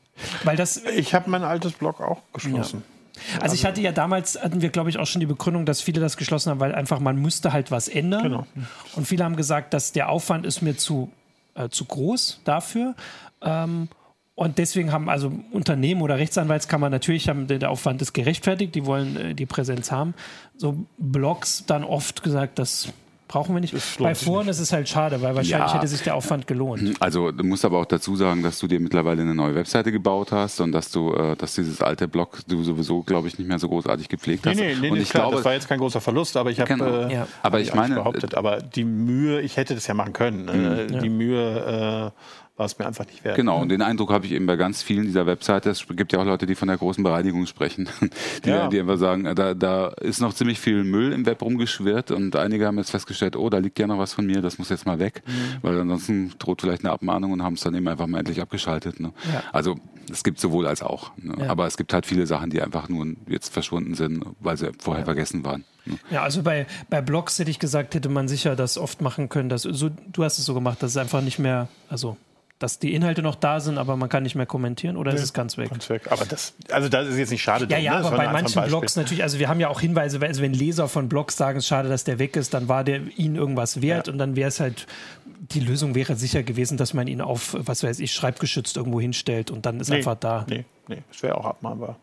[0.44, 0.78] weil das.
[0.78, 2.84] Ich habe mein altes Blog auch geschlossen.
[2.88, 2.95] Ja.
[3.40, 6.02] Also ich hatte ja damals, hatten wir glaube ich auch schon die Begründung, dass viele
[6.02, 8.24] das geschlossen haben, weil einfach man müsste halt was ändern.
[8.24, 8.48] Genau.
[8.96, 11.12] Und viele haben gesagt, dass der Aufwand ist mir zu,
[11.56, 12.96] äh, zu groß dafür.
[13.42, 13.90] Ähm,
[14.36, 19.16] und deswegen haben also Unternehmen oder Rechtsanwaltskammer natürlich haben der Aufwand ist gerechtfertigt, die wollen
[19.16, 20.14] äh, die Präsenz haben.
[20.58, 22.90] So Blogs dann oft gesagt, dass
[23.36, 23.76] brauchen wir nicht.
[24.00, 25.74] Bei Foren ist es halt schade, weil wahrscheinlich ja.
[25.74, 26.94] hätte sich der Aufwand gelohnt.
[27.02, 30.32] Also du musst aber auch dazu sagen, dass du dir mittlerweile eine neue Webseite gebaut
[30.32, 33.60] hast und dass du, äh, dass dieses alte Blog du sowieso, glaube ich, nicht mehr
[33.60, 34.56] so großartig gepflegt hast.
[34.56, 36.76] Nee, nee, und ich klar, glaube, das war jetzt kein großer Verlust, aber ich habe
[36.76, 37.08] genau.
[37.08, 37.28] äh, ja.
[37.44, 40.48] aber ich meine, behauptet, aber die Mühe, ich hätte das ja machen können.
[40.48, 41.00] Äh, mhm.
[41.02, 43.36] die Mühe äh, war es mir einfach nicht wert.
[43.36, 45.70] Genau, und den Eindruck habe ich eben bei ganz vielen dieser Webseiten.
[45.70, 47.90] Es gibt ja auch Leute, die von der großen Bereinigung sprechen,
[48.46, 48.70] die, ja.
[48.70, 52.66] die einfach sagen, da, da ist noch ziemlich viel Müll im Web rumgeschwirrt und einige
[52.66, 55.00] haben jetzt festgestellt, oh, da liegt ja noch was von mir, das muss jetzt mal
[55.00, 55.58] weg, mhm.
[55.64, 59.00] weil ansonsten droht vielleicht eine Abmahnung und haben es dann eben einfach mal endlich abgeschaltet.
[59.02, 59.12] Ne?
[59.34, 59.44] Ja.
[59.52, 59.76] Also
[60.10, 61.12] es gibt sowohl als auch.
[61.18, 61.36] Ne?
[61.40, 61.50] Ja.
[61.50, 65.04] Aber es gibt halt viele Sachen, die einfach nur jetzt verschwunden sind, weil sie vorher
[65.04, 65.66] vergessen waren.
[65.86, 65.98] Ne?
[66.10, 69.50] Ja, also bei, bei Blogs hätte ich gesagt, hätte man sicher das oft machen können.
[69.50, 72.18] Dass, so, du hast es so gemacht, dass es einfach nicht mehr, also
[72.60, 75.24] dass die Inhalte noch da sind, aber man kann nicht mehr kommentieren oder nee, ist
[75.24, 75.70] es ganz weg?
[75.70, 76.10] Ganz weg.
[76.10, 77.68] Aber das, also das ist jetzt nicht schade.
[77.70, 78.06] Ja, ja, ne?
[78.06, 81.10] aber bei manchen Blogs natürlich, also wir haben ja auch Hinweise, also wenn Leser von
[81.10, 84.08] Blogs sagen, es ist schade, dass der weg ist, dann war der ihnen irgendwas wert
[84.08, 84.14] ja.
[84.14, 84.88] und dann wäre es halt,
[85.26, 89.52] die Lösung wäre sicher gewesen, dass man ihn auf, was weiß ich, schreibgeschützt irgendwo hinstellt
[89.52, 90.46] und dann ist nee, einfach da.
[90.50, 91.98] Nee, nee, es wäre auch abmahnbar.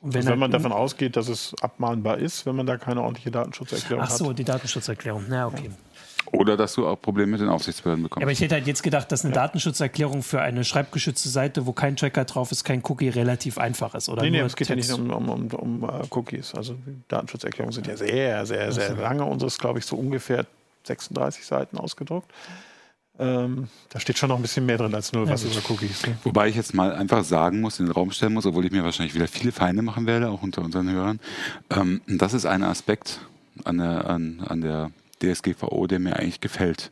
[0.00, 3.30] Wenn, also wenn man davon ausgeht, dass es abmahnbar ist, wenn man da keine ordentliche
[3.30, 4.10] Datenschutzerklärung hat.
[4.10, 4.38] Ach so, hat.
[4.38, 5.66] die Datenschutzerklärung, na okay.
[5.66, 5.70] Ja.
[6.32, 8.20] Oder dass du auch Probleme mit den Aufsichtsbehörden bekommst.
[8.20, 11.72] Ja, aber ich hätte halt jetzt gedacht, dass eine Datenschutzerklärung für eine schreibgeschützte Seite, wo
[11.72, 14.08] kein Tracker drauf ist, kein Cookie relativ einfach ist.
[14.08, 14.90] Oder nee, nee, es geht ja Text.
[14.90, 16.54] nicht um, um, um, um uh, Cookies.
[16.54, 16.76] Also
[17.08, 19.24] Datenschutzerklärungen sind ja sehr, sehr, sehr lange.
[19.24, 20.46] Unsere ist, glaube ich, so ungefähr
[20.84, 22.30] 36 Seiten ausgedruckt.
[23.16, 26.04] Ähm, da steht schon noch ein bisschen mehr drin als nur was über Cookies.
[26.04, 26.16] Ne?
[26.24, 28.82] Wobei ich jetzt mal einfach sagen muss, in den Raum stellen muss, obwohl ich mir
[28.82, 31.20] wahrscheinlich wieder viele Feinde machen werde, auch unter unseren Hörern.
[31.70, 33.20] Ähm, das ist ein Aspekt
[33.62, 34.90] an der, an, an der
[35.24, 36.90] DSGVO, der mir eigentlich gefällt.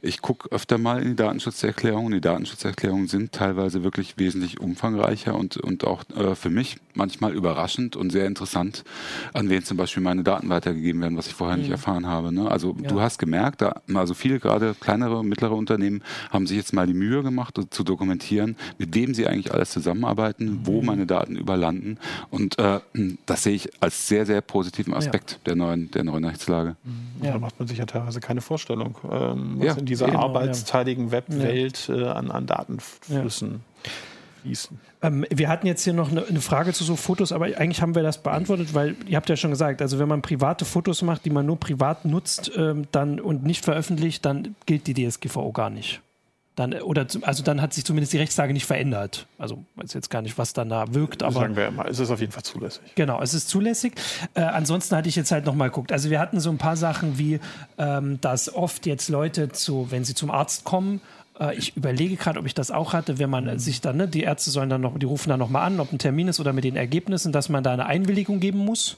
[0.00, 2.12] Ich gucke öfter mal in die Datenschutzerklärungen.
[2.12, 7.96] Die Datenschutzerklärungen sind teilweise wirklich wesentlich umfangreicher und, und auch äh, für mich manchmal überraschend
[7.96, 8.84] und sehr interessant,
[9.32, 12.32] an wen zum Beispiel meine Daten weitergegeben werden, was ich vorher nicht erfahren habe.
[12.32, 12.50] Ne?
[12.50, 16.72] Also du hast gemerkt, da, also viele gerade kleinere und mittlere Unternehmen haben sich jetzt
[16.72, 21.36] mal die Mühe gemacht, zu dokumentieren, mit wem sie eigentlich alles zusammenarbeiten, wo meine Daten
[21.36, 21.98] überlanden.
[22.30, 22.80] Und äh,
[23.26, 26.76] das sehe ich als sehr, sehr positiven Aspekt der neuen, der neuen Rechtslage.
[27.22, 30.24] Da macht man sich ja teilweise keine Vorstellung, ähm, was Ja, in dieser genau, ja.
[30.26, 33.62] arbeitsteiligen Webwelt äh, an, an Datenflüssen
[34.48, 34.80] fließen.
[35.02, 37.94] Ähm, wir hatten jetzt hier noch eine, eine Frage zu so Fotos, aber eigentlich haben
[37.94, 41.24] wir das beantwortet, weil ihr habt ja schon gesagt, also wenn man private Fotos macht,
[41.24, 45.70] die man nur privat nutzt ähm, dann, und nicht veröffentlicht, dann gilt die DSGVO gar
[45.70, 46.00] nicht.
[46.58, 49.26] Dann, oder zum- also dann hat sich zumindest die Rechtslage nicht verändert.
[49.38, 52.10] Also weiß jetzt gar nicht, was dann da wirkt, aber Sagen wir mal, es ist
[52.10, 52.82] auf jeden Fall zulässig.
[52.96, 53.92] Genau, es ist zulässig.
[54.34, 55.92] Äh, ansonsten hatte ich jetzt halt nochmal geguckt.
[55.92, 57.38] Also wir hatten so ein paar Sachen wie,
[57.78, 61.00] ähm, dass oft jetzt Leute zu, wenn sie zum Arzt kommen,
[61.38, 64.22] äh, ich überlege gerade, ob ich das auch hatte, wenn man sich dann, ne, die
[64.22, 66.64] Ärzte sollen dann noch, die rufen dann nochmal an, ob ein Termin ist oder mit
[66.64, 68.96] den Ergebnissen, dass man da eine Einwilligung geben muss.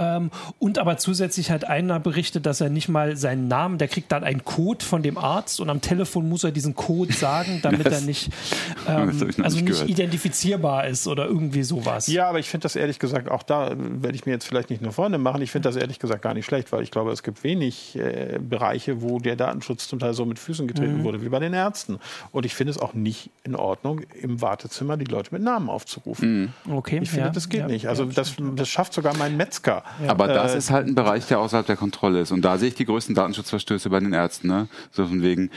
[0.00, 4.10] Ähm, und aber zusätzlich hat einer berichtet, dass er nicht mal seinen Namen, der kriegt
[4.10, 7.86] dann einen Code von dem Arzt und am Telefon muss er diesen Code sagen, damit
[7.86, 8.30] Das- er nicht,
[8.88, 9.10] ähm,
[9.42, 12.06] also nicht nicht identifizierbar ist oder irgendwie sowas.
[12.06, 14.80] Ja, aber ich finde das ehrlich gesagt, auch da werde ich mir jetzt vielleicht nicht
[14.82, 17.22] nur Freunde machen, ich finde das ehrlich gesagt gar nicht schlecht, weil ich glaube, es
[17.22, 21.28] gibt wenig äh, Bereiche, wo der Datenschutz zum Teil so mit Füßen getreten wurde wie
[21.28, 21.98] bei den Ärzten.
[22.32, 26.54] Und ich finde es auch nicht in Ordnung, im Wartezimmer die Leute mit Namen aufzurufen.
[26.70, 27.88] Okay, Ich finde, ja, das geht ja, nicht.
[27.88, 29.82] Also ja, das, das schafft sogar mein Metzger.
[30.06, 32.32] Aber das Äh, ist halt ein Bereich, der außerhalb der Kontrolle ist.
[32.32, 34.48] Und da sehe ich die größten Datenschutzverstöße bei den Ärzten.
[34.48, 34.68] Ne?
[34.92, 35.50] So von wegen,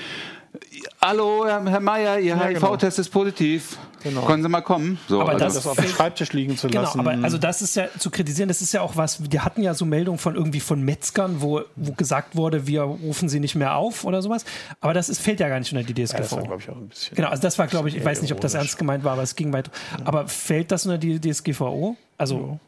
[1.01, 2.71] hallo, Herr, Meier, Ihr Ja, genau.
[2.71, 3.77] HIV-Test ist positiv.
[4.03, 4.21] Genau.
[4.25, 4.99] Können Sie mal kommen?
[5.07, 6.99] So, Aber also, das- das auf dem Schreibtisch liegen zu Genau, lassen.
[6.99, 9.73] aber also das ist ja zu kritisieren, das ist ja auch was, die hatten ja
[9.73, 13.75] so Meldungen von irgendwie von Metzgern, wo, wo gesagt wurde, wir rufen sie nicht mehr
[13.75, 14.43] auf oder sowas.
[14.81, 16.35] Aber das ist, fällt ja gar nicht unter die ja, das DSGVO.
[16.35, 17.15] war, glaube ich, auch ein bisschen.
[17.15, 19.23] genau, also das war, glaube ich, ich weiß nicht, ob das ernst gemeint war, aber
[19.23, 19.71] es ging weiter.
[20.03, 21.95] Aber fällt das unter die DSGVO?
[22.17, 22.59] Also,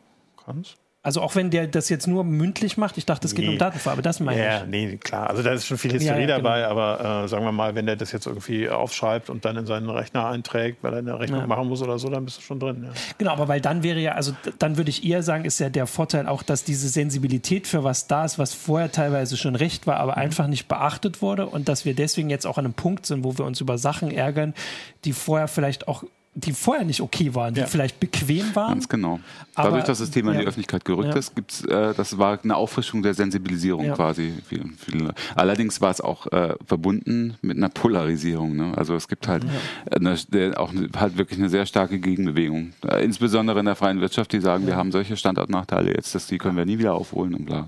[0.46, 0.76] Kann's?
[1.06, 3.52] Also auch wenn der das jetzt nur mündlich macht, ich dachte, es geht Nee.
[3.54, 4.66] um Datenverarbeitung, das meine Ja, ich.
[4.68, 5.30] nee, klar.
[5.30, 6.50] Also da ist schon viel Hysterie Ja, ja, genau.
[6.50, 9.66] dabei, aber äh, sagen wir mal, wenn der das jetzt irgendwie aufschreibt und dann in
[9.66, 11.48] seinen Rechner einträgt, weil er eine Rechnung Ja.
[11.48, 12.84] machen muss oder so, dann bist du schon drin.
[12.86, 12.90] Ja.
[13.18, 15.88] Genau, aber weil dann wäre ja, also dann würde ich eher sagen, ist ja der
[15.88, 19.98] Vorteil auch, dass diese Sensibilität für was da ist, was vorher teilweise schon recht war,
[19.98, 23.24] aber einfach nicht beachtet wurde und dass wir deswegen jetzt auch an einem Punkt sind,
[23.24, 24.54] wo wir uns über Sachen ärgern,
[25.04, 26.04] die vorher vielleicht auch,
[26.38, 27.66] die vorher nicht okay waren, die Ja.
[27.68, 28.74] vielleicht bequem waren.
[28.74, 29.22] Ganz genau.
[29.56, 30.50] Aber- Dadurch, dass das Thema in die ja.
[30.50, 31.16] Öffentlichkeit gerückt Ja.
[31.16, 33.96] ist, gibt's, äh, das war eine Auffrischung der Sensibilisierung Ja.
[33.96, 34.34] quasi.
[34.46, 38.54] Für, für, allerdings war es auch äh, verbunden mit einer Polarisierung.
[38.56, 38.74] Ne?
[38.78, 39.46] Also es gibt halt
[39.90, 40.18] eine,
[40.60, 42.74] auch eine, halt wirklich eine sehr starke Gegenbewegung.
[42.86, 46.38] Äh, insbesondere in der freien Wirtschaft, die sagen, wir haben solche Standortnachteile jetzt, dass die
[46.38, 47.66] können wir nie wieder aufholen und bla.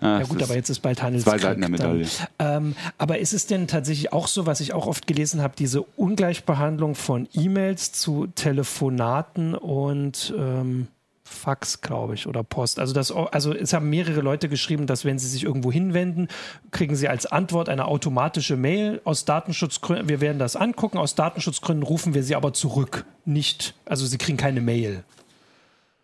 [0.00, 1.40] Ja gut, aber jetzt ist bald Handelskrieg.
[1.40, 2.06] Zwei Seiten der Medaille.
[2.38, 2.64] Dann.
[2.64, 5.82] Ähm, aber ist es denn tatsächlich auch so, was ich auch oft gelesen habe, diese
[5.82, 10.88] Ungleichbehandlung von E-Mails zu Telefonaten und ähm,
[11.30, 12.80] Fax, glaube ich, oder Post.
[12.80, 16.28] Also, das, also es haben mehrere Leute geschrieben, dass wenn sie sich irgendwo hinwenden,
[16.70, 20.08] kriegen sie als Antwort eine automatische Mail aus Datenschutzgründen.
[20.08, 20.98] Wir werden das angucken.
[20.98, 23.04] Aus Datenschutzgründen rufen wir sie aber zurück.
[23.24, 25.04] Nicht, also sie kriegen keine Mail.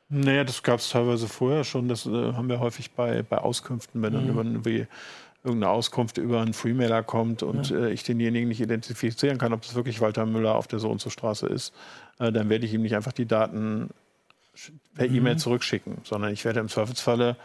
[0.08, 1.88] Naja, das gab es teilweise vorher schon.
[1.88, 4.16] Das äh, haben wir häufig bei, bei Auskünften, wenn Mhm.
[4.36, 4.86] dann irgendwie
[5.42, 9.74] irgendeine Auskunft über einen Freemailer kommt und äh, ich denjenigen nicht identifizieren kann, ob es
[9.74, 11.72] wirklich Walter Müller auf der so und so Straße ist,
[12.18, 13.90] äh, dann werde ich ihm nicht einfach die Daten
[14.94, 15.14] per Mhm.
[15.16, 17.36] E-Mail zurückschicken, sondern ich werde im Zweifelsfalle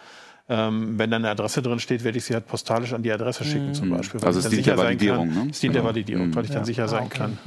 [0.50, 3.46] ähm, wenn da eine Adresse drin steht, werde ich sie halt postalisch an die Adresse
[3.46, 4.20] schicken zum Beispiel.
[4.26, 5.52] Also ich es dann dient der sicher sein Validierung, Kann, ne?
[5.52, 5.94] Es dient der Genau.
[5.94, 6.66] Validierung, weil ich dann Ja.
[6.66, 7.38] sicher Ah, sein kann.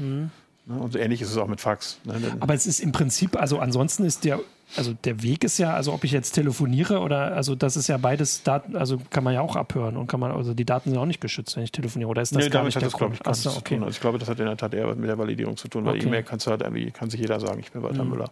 [0.66, 0.78] Ne?
[0.78, 1.98] Und so ähnlich ist es auch mit Fax.
[2.04, 2.14] Ne?
[2.40, 4.40] Aber es ist im Prinzip, also ansonsten ist der,
[4.76, 7.98] also der Weg ist ja, also ob ich jetzt telefoniere oder, also das ist ja
[7.98, 10.98] beides Daten, also kann man ja auch abhören und kann man, also die Daten sind
[10.98, 12.08] auch nicht geschützt, wenn ich telefoniere.
[12.10, 13.74] Oder ist das Nee, gar damit nicht hat das, glaube ich, gar nichts Achso, okay.
[13.74, 13.84] tun.
[13.84, 15.94] Also ich glaube, das hat in der Tat eher mit der Validierung zu tun, weil
[15.96, 16.02] Okay.
[16.02, 16.08] Mhm.
[16.08, 18.30] E-Mail kannst du halt irgendwie, kann sich jeder sagen, ich bin Walter Müller.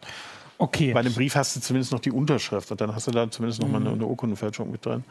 [0.58, 0.92] Okay.
[0.94, 3.60] Bei einem Brief hast du zumindest noch die Unterschrift und dann hast du da zumindest
[3.60, 3.86] noch mal Mhm.
[3.86, 5.04] eine, eine Urkundenfälschung mit drin.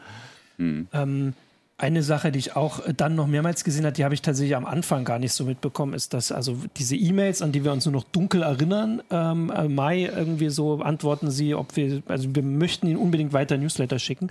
[0.58, 1.34] Ähm,
[1.78, 4.54] Eine Sache, die ich auch äh, dann noch mehrmals gesehen habe, die habe ich tatsächlich
[4.54, 7.86] am Anfang gar nicht so mitbekommen, ist, dass also diese E-Mails, an die wir uns
[7.86, 12.42] nur noch dunkel erinnern, ähm, äh, Mai irgendwie so antworten sie, ob wir, also wir
[12.42, 14.30] möchten ihnen unbedingt weiter Newsletter schicken.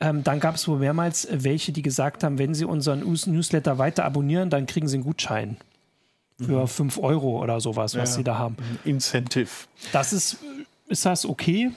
[0.00, 4.04] Ähm, dann gab es wohl mehrmals welche, die gesagt haben, wenn sie unseren Newsletter weiter
[4.04, 5.56] abonnieren, dann kriegen sie einen Gutschein
[6.40, 7.04] für 5 mhm.
[7.04, 8.56] Euro oder sowas, was ja, sie da haben.
[8.84, 9.50] Incentive.
[9.92, 10.38] Das ist,
[10.88, 11.70] ist das okay?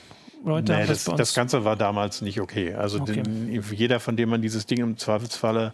[0.46, 2.74] Leute nee, das, das, das, Ganze war damals nicht okay.
[2.74, 3.22] Also okay.
[3.22, 5.72] Den, jeder, von dem man dieses Ding im Zweifelsfalle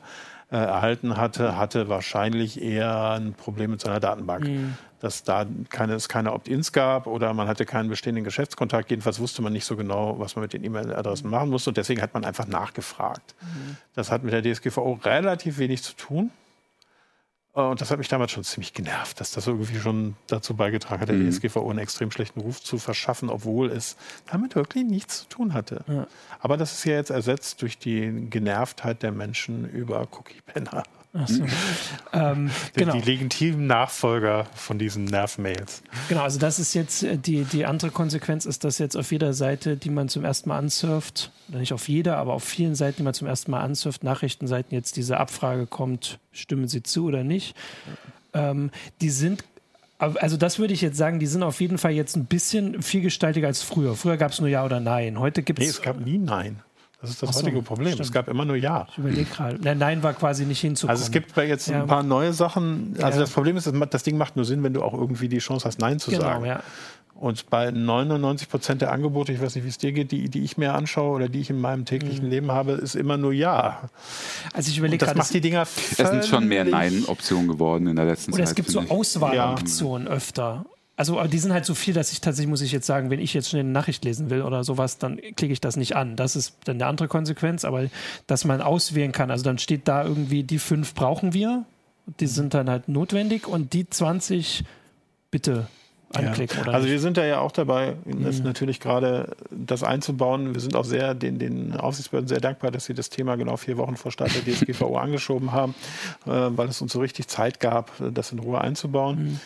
[0.51, 4.45] äh, erhalten hatte, hatte wahrscheinlich eher ein Problem mit seiner Datenbank.
[4.45, 4.75] Mhm.
[5.01, 8.91] Dass da keine, es keine Opt-ins gab oder man hatte keinen bestehenden Geschäftskontakt.
[8.91, 11.71] Jedenfalls wusste man nicht so genau, was man mit den E-Mail-Adressen machen musste.
[11.71, 13.35] Und deswegen hat man einfach nachgefragt.
[13.41, 13.77] Mhm.
[13.95, 16.31] Das hat mit der DSGVO relativ wenig zu tun.
[17.55, 21.09] Und das hat mich damals schon ziemlich genervt, dass das irgendwie schon dazu beigetragen hat,
[21.11, 21.31] der mhm.
[21.31, 23.97] DSGVO einen extrem schlechten Ruf zu verschaffen, obwohl es
[24.31, 25.85] damit wirklich nichts zu tun hatte.
[25.87, 26.07] Ja.
[26.41, 30.83] Aber das ist ja jetzt ersetzt durch die Genervtheit der Menschen über Cookie-Banner.
[31.27, 31.45] So.
[32.15, 32.95] ähm, genau.
[32.95, 35.83] Die legitimen Nachfolger von diesen Nerv-Mails.
[36.09, 39.35] Genau, also das ist jetzt äh, die, die andere Konsequenz, ist, dass jetzt auf jeder
[39.35, 42.99] Seite, die man zum ersten Mal ansurft, oder nicht auf jeder, aber auf vielen Seiten,
[42.99, 47.25] die man zum ersten Mal ansurft, Nachrichtenseiten jetzt diese Abfrage kommt, stimmen sie zu oder
[47.25, 47.55] nicht.
[48.33, 49.45] Ähm, die sind
[49.99, 53.47] also das würde ich jetzt sagen, die sind auf jeden Fall jetzt ein bisschen vielgestaltiger
[53.47, 53.95] als früher.
[53.95, 55.21] Früher gab es nur Ja oder Nein.
[55.21, 55.65] Heute gibt es.
[55.65, 56.61] Nee, es gab nie Nein.
[57.03, 57.89] Das ist das so, heutige Problem.
[57.89, 58.07] Stimmt.
[58.07, 58.87] Es gab immer nur Ja.
[58.91, 59.59] Ich überlege gerade.
[59.61, 60.91] Nein, Nein war quasi nicht hinzukommen.
[60.93, 61.83] Also es gibt jetzt ja.
[61.83, 62.95] ein paar neue Sachen.
[63.03, 63.25] Also ja.
[63.25, 65.81] das Problem ist, das Ding macht nur Sinn, wenn du auch irgendwie die Chance hast,
[65.81, 66.45] Nein zu genau, sagen.
[66.45, 66.63] Ja.
[67.15, 70.43] Und bei 99 Prozent der Angebote, ich weiß nicht, wie es dir geht, die, die
[70.43, 72.31] ich mir anschaue oder die ich in meinem täglichen mhm.
[72.31, 73.83] Leben habe, ist immer nur Ja.
[74.53, 78.05] Also ich überlege Das macht die Dinger Es sind schon mehr Nein-Optionen geworden in der
[78.05, 78.47] letzten oder Zeit.
[78.47, 80.13] Oder es gibt so Auswahloptionen ja.
[80.13, 80.67] öfter.
[80.97, 83.33] Also die sind halt so viel, dass ich tatsächlich, muss ich jetzt sagen, wenn ich
[83.33, 86.17] jetzt schnell eine Nachricht lesen will oder sowas, dann klicke ich das nicht an.
[86.17, 87.87] Das ist dann eine andere Konsequenz, aber
[88.27, 89.31] dass man auswählen kann.
[89.31, 91.65] Also dann steht da irgendwie, die fünf brauchen wir,
[92.21, 94.65] die sind dann halt notwendig und die 20
[95.31, 95.67] bitte
[96.15, 96.59] anklicken.
[96.67, 96.73] Ja.
[96.73, 98.29] also wir sind da ja auch dabei, mhm.
[98.45, 100.55] natürlich gerade das einzubauen.
[100.55, 103.79] Wir sind auch sehr den, den Aufsichtsbehörden sehr dankbar, dass sie das Thema genau vier
[103.79, 105.75] Wochen vor Start der DSGVO angeschoben haben,
[106.27, 109.25] äh, weil es uns so richtig Zeit gab, das in Ruhe einzubauen.
[109.25, 109.41] Mhm.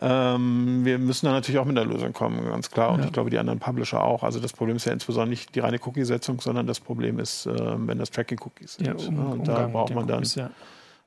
[0.00, 2.92] Ähm, wir müssen da natürlich auch mit einer Lösung kommen, ganz klar.
[2.92, 3.06] Und ja.
[3.06, 4.22] ich glaube, die anderen Publisher auch.
[4.22, 7.52] Also das Problem ist ja insbesondere nicht die reine Cookie-Setzung, sondern das Problem ist, äh,
[7.54, 8.86] wenn das Tracking-Cookies sind.
[8.86, 10.50] Ja, um, und da braucht man dann, Cookies, ja.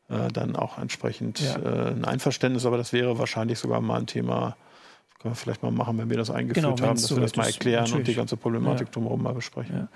[0.09, 2.65] äh, dann auch entsprechend äh, ein Einverständnis.
[2.65, 4.55] Aber das wäre wahrscheinlich sogar mal ein Thema,
[5.19, 7.35] können wir vielleicht mal machen, wenn wir das eingeführt genau, haben, dass so wir das
[7.35, 7.99] mal erklären natürlich.
[7.99, 8.93] und die ganze Problematik ja.
[8.93, 9.87] drumherum mal besprechen.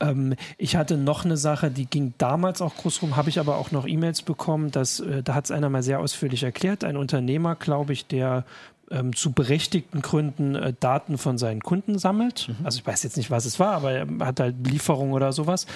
[0.00, 0.10] Ja.
[0.10, 3.56] Ähm, ich hatte noch eine Sache, die ging damals auch groß rum, habe ich aber
[3.56, 6.84] auch noch E-Mails bekommen, dass, äh, da hat es einer mal sehr ausführlich erklärt.
[6.84, 8.44] Ein Unternehmer, glaube ich, der
[8.90, 12.48] ähm, zu berechtigten Gründen äh, Daten von seinen Kunden sammelt.
[12.48, 12.66] Mhm.
[12.66, 15.66] Also ich weiß jetzt nicht, was es war, aber er hat halt Lieferungen oder sowas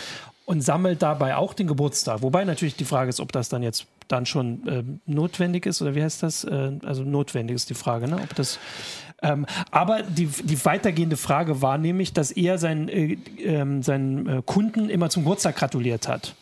[0.44, 2.22] und sammelt dabei auch den Geburtstag.
[2.22, 5.94] Wobei natürlich die Frage ist, ob das dann jetzt dann schon äh, notwendig ist oder
[5.94, 6.44] wie heißt das?
[6.44, 8.16] Äh, also notwendig ist die Frage, ne?
[8.16, 8.58] Ob das
[9.22, 14.42] ähm, aber die, die weitergehende Frage war nämlich, dass er seinen, äh, ähm, seinen äh,
[14.44, 16.34] Kunden immer zum Geburtstag gratuliert hat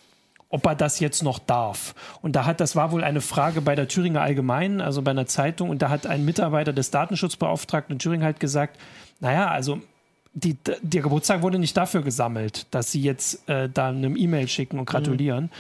[0.51, 1.95] ob er das jetzt noch darf.
[2.21, 5.27] Und da hat, das war wohl eine Frage bei der Thüringer Allgemeinen, also bei einer
[5.27, 8.79] Zeitung, und da hat ein Mitarbeiter des Datenschutzbeauftragten in Thüringen halt gesagt,
[9.21, 9.81] naja, also
[10.35, 14.79] die, der Geburtstag wurde nicht dafür gesammelt, dass sie jetzt äh, da eine E-Mail schicken
[14.79, 15.45] und gratulieren.
[15.45, 15.51] Mhm.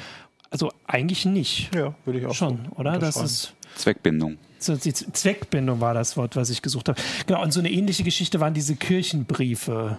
[0.51, 1.75] Also eigentlich nicht.
[1.75, 2.99] Ja, würde ich auch schon, so oder?
[2.99, 4.39] Das ist Zweckbindung.
[4.59, 7.01] So, die Zweckbindung war das Wort, was ich gesucht habe.
[7.27, 9.99] Genau, und so eine ähnliche Geschichte waren diese Kirchenbriefe.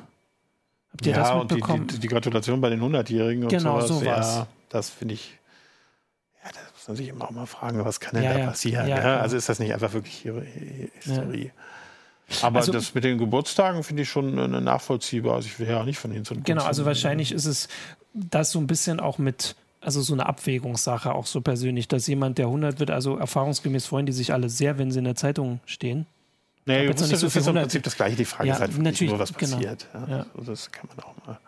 [0.92, 1.82] Habt ihr ja, das mitbekommen?
[1.82, 3.88] Und die, die, die Gratulation bei den 100-Jährigen und genau, sowas.
[3.88, 4.36] sowas.
[4.36, 5.38] Ja, das finde ich.
[6.44, 8.88] Ja, da muss man sich immer auch mal fragen, was kann denn ja, da passieren?
[8.88, 9.20] Ja, ne?
[9.20, 10.28] Also ist das nicht einfach wirklich
[10.96, 11.52] Historie?
[12.42, 15.36] Aber also, das mit den Geburtstagen finde ich schon nachvollziehbar.
[15.36, 17.68] Also ich will ja auch nicht von Ihnen so Genau, also wahrscheinlich ist es
[18.14, 22.38] das so ein bisschen auch mit, also so eine Abwägungssache auch so persönlich, dass jemand,
[22.38, 25.60] der 100 wird, also erfahrungsgemäß freuen die sich alle sehr, wenn sie in der Zeitung
[25.66, 26.06] stehen.
[26.66, 28.16] Nee, jetzt nicht so das ist im Prinzip das Gleiche.
[28.16, 29.58] Die Frage ja, ist halt natürlich, nur, was genau.
[29.58, 29.88] passiert.
[29.94, 30.26] Ja, ja.
[30.38, 31.40] Also das kann man auch mal.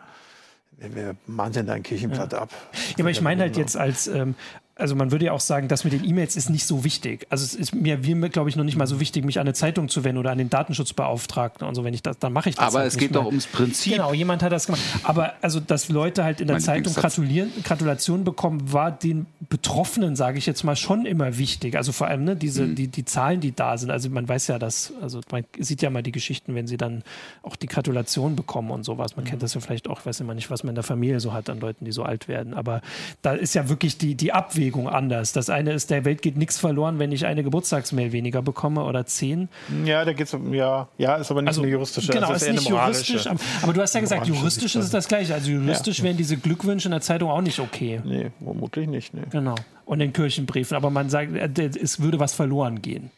[0.78, 2.50] Wir mahnen da ein Kirchenblatt ab.
[2.98, 4.36] Ja, aber ich meine halt jetzt als, ähm,
[4.76, 7.28] also man würde ja auch sagen, das mit den E-Mails ist nicht so wichtig.
[7.30, 9.54] Also es ist mir, mir glaube ich, noch nicht mal so wichtig, mich an eine
[9.54, 11.84] Zeitung zu wenden oder an den Datenschutzbeauftragten und so.
[11.84, 12.70] Wenn ich das, dann mache ich das.
[12.70, 13.22] Aber halt es geht mehr.
[13.22, 13.94] doch ums Prinzip.
[13.94, 14.82] Genau, jemand hat das gemacht.
[15.04, 20.16] Aber also, dass Leute halt in der mein Zeitung gratulieren, Gratulation bekommen, war den Betroffenen,
[20.16, 21.78] sage ich jetzt mal, schon immer wichtig.
[21.78, 22.76] Also vor allem ne, diese, mhm.
[22.76, 23.92] die, die Zahlen, die da sind.
[23.92, 27.04] Also man weiß ja, dass, also man sieht ja mal die Geschichten, wenn sie dann
[27.44, 29.16] auch die Gratulation bekommen und sowas.
[29.18, 29.30] Man mhm.
[29.30, 31.32] kennt das ja vielleicht auch, ich weiß immer nicht, was man in der Familie so
[31.32, 32.56] hat an Leuten, die so alt werden.
[32.56, 32.82] Aber
[33.22, 35.34] da ist ja wirklich die, die Abwehr Abwägung anders.
[35.34, 39.06] Das eine ist, der Welt geht nichts verloren, wenn ich eine Geburtstagsmail weniger bekomme oder
[39.06, 39.50] zehn.
[39.84, 42.12] Ja, da geht es um, ja, ja, ist aber nicht Also, eine juristische.
[42.14, 43.28] Genau, das ist eher nicht juristisch.
[43.62, 45.34] Aber, du hast ja gesagt, juristisch ist es das Gleiche.
[45.34, 48.02] Also juristisch wären diese Glückwünsche in der Zeitung auch nicht okay.
[48.06, 49.14] Nee, vermutlich nicht.
[49.14, 49.24] Nee.
[49.30, 49.56] Genau.
[49.86, 50.78] Und in Kirchenbriefen.
[50.78, 53.12] Aber man sagt, äh, es würde was verloren gehen.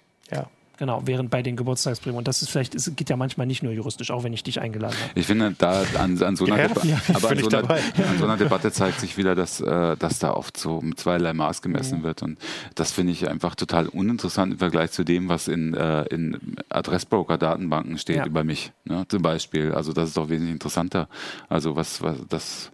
[0.77, 2.17] Genau, während bei den Geburtstagsbriefen.
[2.17, 4.59] Und das ist vielleicht, es geht ja manchmal nicht nur juristisch, auch wenn ich dich
[4.59, 5.11] eingeladen habe.
[5.19, 8.17] Ich finde, da an, an, so einer, Ja, Deba ja, aber an, so einer, an
[8.19, 11.61] so einer Debatte zeigt sich wieder, dass, äh, dass da oft so mit zweierlei Maß
[11.61, 12.23] gemessen wird.
[12.23, 12.37] Und
[12.75, 16.37] das finde ich einfach total uninteressant im Vergleich zu dem, was in, äh, in
[16.69, 18.25] Adressbroker-Datenbanken steht Ja.
[18.25, 19.71] über mich, ne, zum Beispiel.
[19.73, 21.07] Also das ist doch wesentlich interessanter.
[21.49, 22.71] Also was, was, das,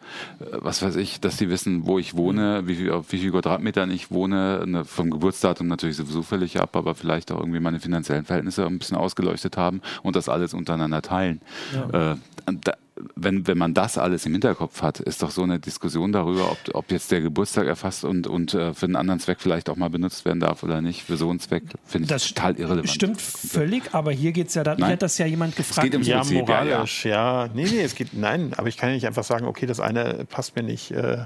[0.52, 3.91] was weiß ich, dass die wissen, wo ich wohne, wie viel, auf wie viel Quadratmetern
[3.91, 8.25] ich wohne, ne, vom Geburtsdatum natürlich sowieso völlig ab, aber vielleicht auch irgendwie meine finanziellen
[8.25, 11.41] Verhältnisse ein bisschen ausgeleuchtet haben und das alles untereinander teilen.
[11.91, 12.15] Äh,
[12.45, 12.73] und da,
[13.15, 16.57] wenn, wenn man das alles im Hinterkopf hat, ist doch so eine Diskussion darüber, ob,
[16.73, 19.89] ob jetzt der Geburtstag erfasst und, und äh, für einen anderen Zweck vielleicht auch mal
[19.89, 21.03] benutzt werden darf oder nicht.
[21.03, 22.89] Für so einen Zweck finde ich Das total irrelevant.
[22.89, 24.85] Stimmt völlig, aber hier geht es ja, da Nein.
[24.85, 25.83] hier hat das ja jemand gefragt.
[25.83, 26.65] geht ums Ja, Prinzip, ja, ja.
[26.65, 29.65] moralisch, ja, Nee, nee, es geht, nein, aber ich kann ja nicht einfach sagen, okay,
[29.65, 31.25] das eine passt mir nicht äh,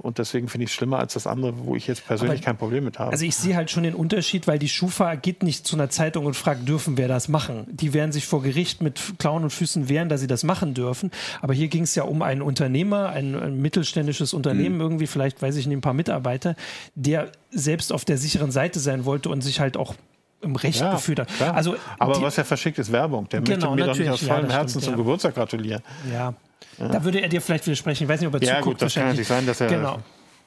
[0.00, 2.56] und deswegen finde ich es schlimmer als das andere, wo ich jetzt persönlich Aber- kein
[2.56, 3.10] Problem mit habe.
[3.12, 6.26] Also ich sehe halt schon den Unterschied, weil die Schufa geht nicht zu einer Zeitung
[6.26, 7.66] und fragt, dürfen wir das machen?
[7.70, 11.10] Die werden sich vor Gericht mit Klauen und Füßen wehren, dass sie das machen dürfen.
[11.40, 15.56] Aber hier ging es ja um einen Unternehmer, ein, ein mittelständisches Unternehmen, irgendwie, vielleicht weiß
[15.56, 16.56] ich nicht, ein paar Mitarbeiter,
[16.94, 19.94] der selbst auf der sicheren Seite sein wollte und sich halt auch
[20.40, 21.28] im Recht ja, gefühlt hat.
[21.28, 21.54] klar.
[21.54, 23.28] Also aber die, was er verschickt, ist Werbung.
[23.28, 24.96] Der Genau, möchte mir doch nicht aus ja, vollem das Herzen stimmt, zum ja.
[24.96, 25.82] Geburtstag gratulieren.
[26.12, 26.34] Ja.
[26.78, 28.04] Da würde er dir vielleicht widersprechen.
[28.04, 28.78] Ich weiß nicht, ob er Ja, zuguckt.
[28.78, 29.98] gut, das kann natürlich sein, dass er- Genau.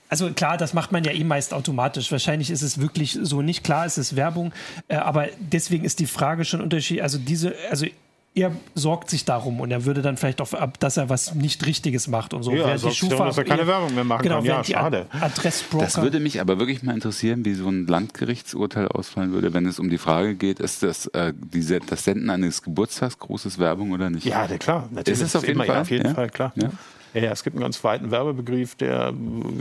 [0.08, 2.12] Also klar, das macht man ja eh meist automatisch.
[2.12, 3.64] Wahrscheinlich ist es wirklich so nicht.
[3.64, 4.54] Klar, es ist Werbung,
[4.88, 7.02] äh, aber deswegen ist die Frage schon unterschiedlich.
[7.02, 7.88] Also diese, also
[8.36, 11.66] er sorgt sich darum und er würde dann vielleicht auch ab, dass er was nicht
[11.66, 12.52] Richtiges macht und so.
[12.52, 14.46] Ja, er Während sorgt sich darum, dass er keine Werbung mehr machen genau, kann.
[14.46, 15.06] Ja, die schade.
[15.12, 15.86] Ad Adressbroker.
[15.86, 19.80] Das würde mich aber wirklich mal interessieren, wie so ein Landgerichtsurteil ausfallen würde, wenn es
[19.80, 24.26] um die Frage geht, ist das, äh, diese, das Senden eines Geburtstagsgrußes Werbung oder nicht?
[24.26, 24.90] Ja, klar.
[24.92, 25.22] Natürlich.
[25.22, 25.82] Ist es auf jeden immer, Ja, Fall?
[25.84, 26.14] auf jeden Ja?
[26.14, 26.52] Fall, klar.
[26.56, 26.70] Ja?
[27.16, 27.22] Ja.
[27.22, 29.14] Ja, es gibt einen ganz weiten Werbebegriff, der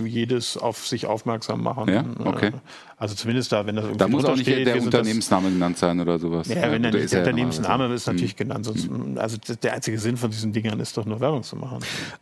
[0.05, 1.89] äh, jedes auf sich aufmerksam machen.
[1.89, 2.01] Ja?
[2.03, 2.51] äh, Okay.
[2.97, 5.51] Also zumindest da, wenn das irgendwie Da muss auch nicht steht, der sind das- Unternehmensname
[5.51, 6.49] genannt sein oder sowas.
[6.49, 7.95] Ja, wenn ist der er Unternehmensname normalerweise?
[7.95, 8.65] ist natürlich genannt.
[8.65, 11.79] Sonst, also d- der einzige Sinn von diesen Dingern ist doch nur Werbung zu machen.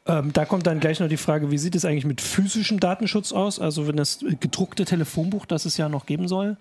[0.07, 3.33] Ähm, da kommt dann gleich noch die Frage, wie sieht es eigentlich mit physischem Datenschutz
[3.33, 3.59] aus?
[3.61, 6.57] Also wenn das gedruckte Telefonbuch, das es ja noch geben soll,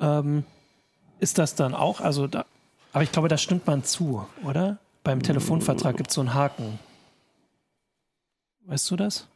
[0.00, 0.44] ähm,
[1.20, 2.00] ist das dann auch?
[2.00, 2.44] Also da,
[2.92, 4.78] aber ich glaube, da stimmt man zu, oder?
[5.04, 6.78] Beim Telefonvertrag gibt es so einen Haken.
[8.66, 9.28] Weißt du das?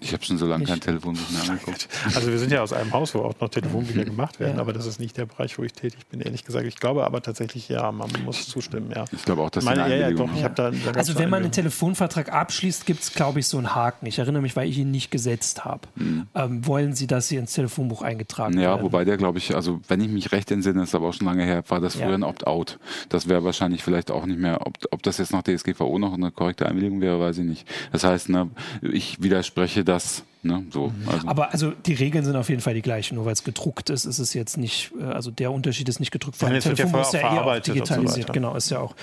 [0.00, 0.80] Ich habe schon so lange kein.
[0.80, 1.88] Telefonbuch mehr angeguckt.
[2.14, 4.60] Also wir sind ja aus einem Haus, wo auch noch Telefonbücher gemacht werden, Ja.
[4.60, 6.66] aber das ist nicht der Bereich, wo ich tätig bin, ehrlich gesagt.
[6.66, 9.06] Ich glaube aber tatsächlich, ja, man muss zustimmen, ja.
[9.12, 11.52] Ich glaube auch, dass Meine, ja, ja, doch, ich da, Also wenn man einen.
[11.52, 14.04] Telefonvertrag abschließt, gibt es, glaube ich, so einen Haken.
[14.06, 15.88] Ich erinnere mich, weil ich ihn nicht gesetzt habe.
[16.34, 18.54] Ähm, wollen Sie, dass Sie ins Telefonbuch eingetragen.
[18.60, 18.82] Ja, werden?
[18.82, 21.44] wobei der, glaube ich, also wenn ich mich recht entsinne, ist aber auch schon lange
[21.44, 22.04] her, war das Ja.
[22.06, 22.78] früher ein Opt-out.
[23.08, 26.30] Das wäre wahrscheinlich vielleicht auch nicht mehr, ob, ob das jetzt nach DSGVO noch eine
[26.30, 27.66] korrekte Einwilligung wäre, weiß ich nicht.
[27.90, 28.50] Das heißt, ne,
[28.82, 30.92] ich widerspreche das, ne, so.
[31.06, 33.90] Also, Aber also die Regeln sind auf jeden Fall die gleichen, nur weil es gedruckt
[33.90, 36.78] ist, ist es jetzt nicht, äh, also der Unterschied ist nicht gedruckt, das es wird
[36.78, 38.32] ja ist ja eh auch so digitalisiert, weiter.
[38.32, 38.94] genau, ist ja auch.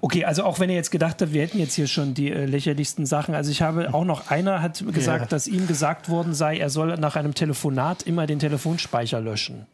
[0.00, 2.44] Okay, also auch wenn ihr jetzt gedacht habt, wir hätten jetzt hier schon die äh,
[2.46, 5.26] lächerlichsten Sachen, also ich habe auch noch, einer hat gesagt, Ja.
[5.28, 9.66] dass ihm gesagt worden sei, er soll nach einem Telefonat immer den Telefonspeicher löschen.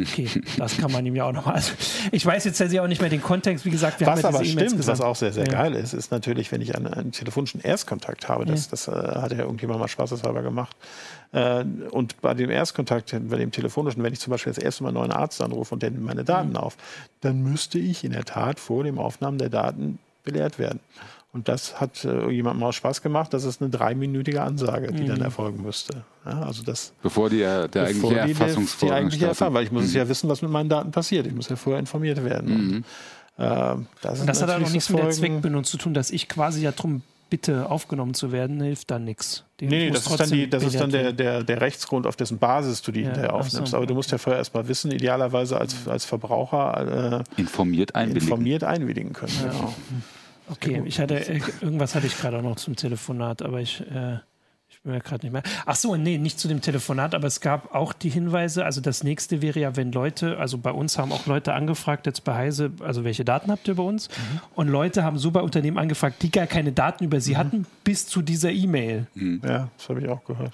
[0.00, 1.56] Okay, das kann man ihm ja auch nochmal.
[1.56, 1.72] Also
[2.12, 4.28] ich weiß jetzt ja auch nicht mehr den Kontext, wie gesagt, wir Was haben ja
[4.28, 5.52] aber diese stimmt, was auch sehr, sehr Ja.
[5.52, 9.32] geil ist, ist natürlich, wenn ich einen, einen telefonischen Erstkontakt habe, das, das äh, hat
[9.32, 10.76] ja irgendjemand mal spaßeshalber gemacht.
[11.32, 14.90] Äh, und bei dem Erstkontakt, bei dem telefonischen, wenn ich zum Beispiel das erste Mal
[14.90, 16.76] einen neuen Arzt anrufe und der nimmt meine Daten auf,
[17.20, 20.80] dann müsste ich in der Tat vor dem Aufnahmen der Daten belehrt werden.
[21.38, 23.32] Und das hat äh, jemandem auch Spaß gemacht.
[23.32, 26.02] Das ist eine dreiminütige Ansage, die dann erfolgen müsste.
[26.26, 29.62] Ja, also das bevor die, äh, der bevor eigentliche die, die Erfassungsvorgang eigentliche Erfahrung, weil
[29.62, 31.28] ich muss es ja wissen, was mit meinen Daten passiert.
[31.28, 32.84] Ich muss ja vorher informiert werden.
[33.38, 36.28] Und, ähm, das, Und das hat auch nichts mit der Zweckbindung zu tun, dass ich
[36.28, 39.44] quasi ja drum bitte aufgenommen zu werden, hilft dann nichts.
[39.60, 42.16] Die Nee, nee, das ist dann, die, das ist dann der, der, der Rechtsgrund, auf
[42.16, 43.70] dessen Basis du die Ja, hinterher aufnimmst.
[43.70, 48.26] so, Aber du musst ja vorher erstmal wissen, idealerweise als, als Verbraucher Informiert äh, einwilligen.
[48.26, 49.32] informiert einwilligen können.
[49.40, 49.74] Genau.
[50.50, 54.18] Okay, ich hatte äh, irgendwas hatte ich gerade auch noch zum Telefonat, aber ich, äh,
[54.68, 55.42] ich bin mir gerade nicht mehr.
[55.66, 58.64] Ach so, nee, nicht zu dem Telefonat, aber es gab auch die Hinweise.
[58.64, 62.24] Also das nächste wäre ja, wenn Leute, also bei uns haben auch Leute angefragt jetzt
[62.24, 64.08] bei Heise, also welche Daten habt ihr bei uns?
[64.54, 68.06] Und Leute haben so bei Unternehmen angefragt, die gar keine Daten über sie hatten, bis
[68.06, 69.06] zu dieser E-Mail.
[69.42, 70.52] Ja, das habe ich auch gehört.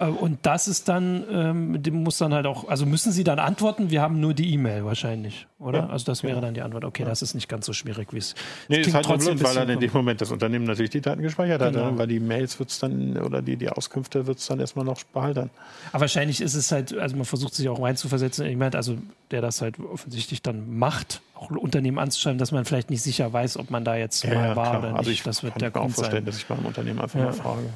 [0.00, 3.38] Äh, Und das ist dann, ähm, dem muss dann halt auch, also müssen Sie dann
[3.38, 5.80] antworten, wir haben nur die E-Mail wahrscheinlich, oder?
[5.80, 6.84] Ja, also das wäre dann die Antwort.
[6.84, 8.34] Okay, das ist nicht ganz so schwierig, wie es
[8.68, 11.00] Nee, es ist halt trotzdem blöd, weil dann in dem Moment das Unternehmen natürlich die
[11.00, 11.92] Daten gespeichert hat, Genau.
[11.92, 11.98] ne?
[11.98, 15.02] weil die Mails wird es dann oder die, die Auskünfte wird es dann erstmal noch
[15.04, 15.50] behalten.
[15.92, 18.46] Aber wahrscheinlich ist es halt, also man versucht sich auch reinzuversetzen.
[18.46, 18.96] Ich meine, also
[19.30, 23.56] der das halt offensichtlich dann macht, auch Unternehmen anzuschreiben, dass man vielleicht nicht sicher weiß,
[23.58, 24.78] ob man da jetzt mal war klar.
[24.78, 24.98] oder nicht.
[24.98, 26.26] Also ich das wird kann der mir auch Grund vorstellen, sein.
[26.26, 27.26] dass ich beim Unternehmen einfach Ja.
[27.26, 27.70] mal frage.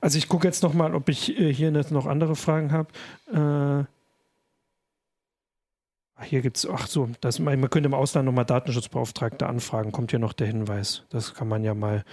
[0.00, 2.88] Also ich gucke jetzt noch mal, ob ich äh, hier jetzt noch andere Fragen habe.
[3.32, 3.84] Äh,
[6.24, 10.10] hier gibt es, ach so, das, man man könnte im Ausland nochmal Datenschutzbeauftragte anfragen, kommt
[10.10, 11.04] hier noch der Hinweis.
[11.10, 12.04] Das kann man ja mal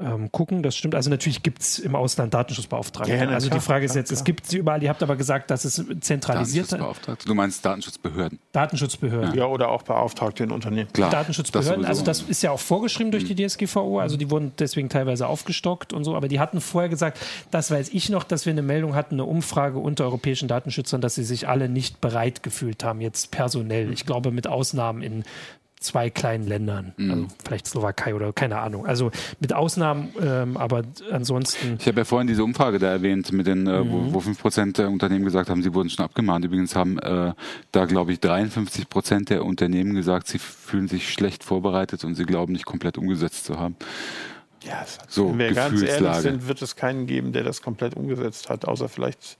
[0.00, 0.94] ähm, gucken, das stimmt.
[0.94, 3.14] Also natürlich gibt es im Ausland Datenschutzbeauftragte.
[3.14, 4.24] Ja, also klar, die Frage ist klar, jetzt, es klar.
[4.24, 7.26] gibt sie überall, ihr habt aber gesagt, dass es zentralisierte Datenschutzbeauftragte.
[7.26, 8.38] Du meinst Datenschutzbehörden.
[8.52, 9.34] Datenschutzbehörden.
[9.34, 10.92] Ja, oder auch Beauftragte in Unternehmen.
[10.92, 11.10] Klar.
[11.10, 14.88] Datenschutzbehörden, das also das ist ja auch vorgeschrieben durch die DSGVO, also die wurden deswegen
[14.88, 17.18] teilweise aufgestockt und so, aber die hatten vorher gesagt,
[17.50, 21.14] das weiß ich noch, dass wir eine Meldung hatten, eine Umfrage unter europäischen Datenschützern, dass
[21.14, 23.92] sie sich alle nicht bereit gefühlt haben, jetzt personell.
[23.92, 25.24] Ich glaube, mit Ausnahmen in
[25.84, 28.86] zwei kleinen Ländern, also vielleicht Slowakei oder keine Ahnung.
[28.86, 29.10] Also
[29.40, 31.76] mit Ausnahmen, ähm, aber ansonsten.
[31.78, 34.88] Ich habe ja vorhin diese Umfrage da erwähnt, mit den, äh, wo, wo 5% der
[34.88, 36.44] Unternehmen gesagt haben, sie wurden schon abgemahnt.
[36.44, 37.32] Übrigens haben äh,
[37.72, 42.52] da, glaube ich, 53% der Unternehmen gesagt, sie fühlen sich schlecht vorbereitet und sie glauben
[42.52, 43.76] nicht komplett umgesetzt zu haben.
[44.64, 48.48] Ja, So, wenn wir ganz ehrlich sind, wird es keinen geben, der das komplett umgesetzt
[48.48, 49.36] hat, außer vielleicht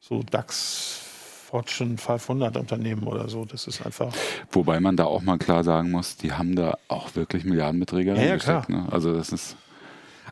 [0.00, 1.07] so DAX
[1.48, 3.46] Fortune 500 Unternehmen oder so.
[3.46, 4.12] Das ist einfach.
[4.52, 8.16] Wobei man da auch mal klar sagen muss, die haben da auch wirklich Milliardenbeträge Ja,
[8.16, 8.68] ja, reingesteckt.
[8.68, 8.86] Ne?
[8.90, 9.56] Also das ist.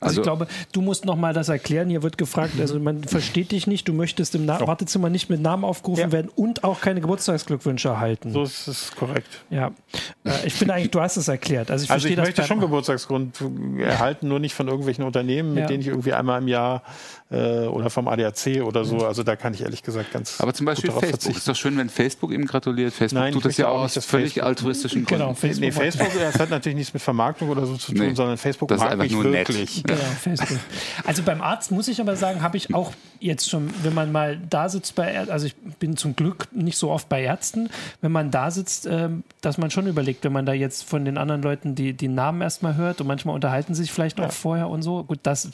[0.00, 1.88] Also, ich glaube, du musst noch mal das erklären.
[1.90, 5.40] Hier wird gefragt, also man versteht dich nicht, du möchtest im Na Wartezimmer nicht mit
[5.40, 6.12] Namen aufgerufen Ja.
[6.12, 8.32] werden und auch keine Geburtstagsglückwünsche erhalten.
[8.32, 9.42] So ist es korrekt.
[9.50, 9.70] Ja,
[10.24, 11.70] äh, ich finde eigentlich, du hast es erklärt.
[11.70, 13.36] Also ich Also ich das möchte schon Geburtstagsgrund
[13.78, 15.66] erhalten, nur nicht von irgendwelchen Unternehmen, mit Ja.
[15.66, 16.82] denen ich irgendwie einmal im Jahr
[17.30, 18.98] äh, oder vom ADAC oder so.
[18.98, 20.40] Also da kann ich ehrlich gesagt ganz.
[20.40, 21.02] aber zum Beispiel Facebook.
[21.02, 21.50] Ist verzichten.
[21.50, 22.92] doch schön, wenn Facebook ihm gratuliert.
[22.92, 25.22] Facebook Nein, tut das ja auch aus völlig Facebook- altruistischen Gründen.
[25.24, 25.60] Genau, Facebook.
[25.64, 28.14] Nee, Facebook, das hat natürlich nichts mit Vermarktung oder so zu tun, Nee.
[28.14, 29.48] sondern Facebook Das ist mag einfach mich nur nett.
[29.86, 30.58] Genau, Facebook.
[31.04, 34.38] Also beim Arzt muss ich aber sagen, habe ich auch jetzt schon, wenn man mal
[34.50, 37.70] da sitzt bei Ärzten, also ich bin zum Glück nicht so oft bei Ärzten,
[38.00, 41.18] wenn man da sitzt, ähm, dass man schon überlegt, wenn man da jetzt von den
[41.18, 44.82] anderen Leuten die, die Namen erstmal hört und manchmal unterhalten sich vielleicht auch vorher und
[44.82, 45.04] so.
[45.04, 45.50] Gut, das,